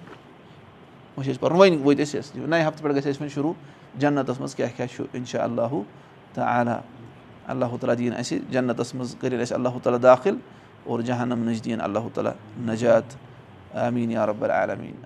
وۄنۍ 1.17 1.23
چھِ 1.23 1.29
اَسہِ 1.31 1.39
پَرُن 1.39 1.57
وۄنۍ 1.57 1.77
وٲتۍ 1.85 2.01
أسۍ 2.01 2.47
نَیہِ 2.47 2.67
ہفتہٕ 2.67 2.83
پٮ۪ٹھ 2.83 2.95
گژھِ 2.95 3.07
اَسہِ 3.07 3.21
وۄنۍ 3.21 3.33
شروٗع 3.33 3.53
جنتَس 3.99 4.39
منٛز 4.39 4.55
کیاہ 4.55 4.69
کیاہ 4.75 4.87
چھُ 4.95 5.05
اِنشاء 5.13 5.43
اللہُ 5.43 5.81
تہٕ 6.33 6.45
عالیٰ 6.45 6.79
اللہُ 7.47 7.77
تعالیٰ 7.79 7.97
دِیِن 7.97 8.13
اَسہِ 8.17 8.39
جنتَس 8.51 8.95
منٛز 8.95 9.15
کٔرِنۍ 9.19 9.41
اَسہِ 9.41 9.55
اللہُ 9.55 9.79
تعالیٰ 9.83 10.01
داخِل 10.03 10.37
اور 10.83 10.99
جہانَم 10.99 11.49
نِش 11.49 11.63
دِیِن 11.65 11.81
اللہُ 11.81 12.09
تعالیٰ 12.13 12.33
نجات 12.67 13.15
آمیٖن 13.85 14.11
یا 14.11 14.25
رۄبر 14.25 14.49
عالمیٖن 14.49 15.03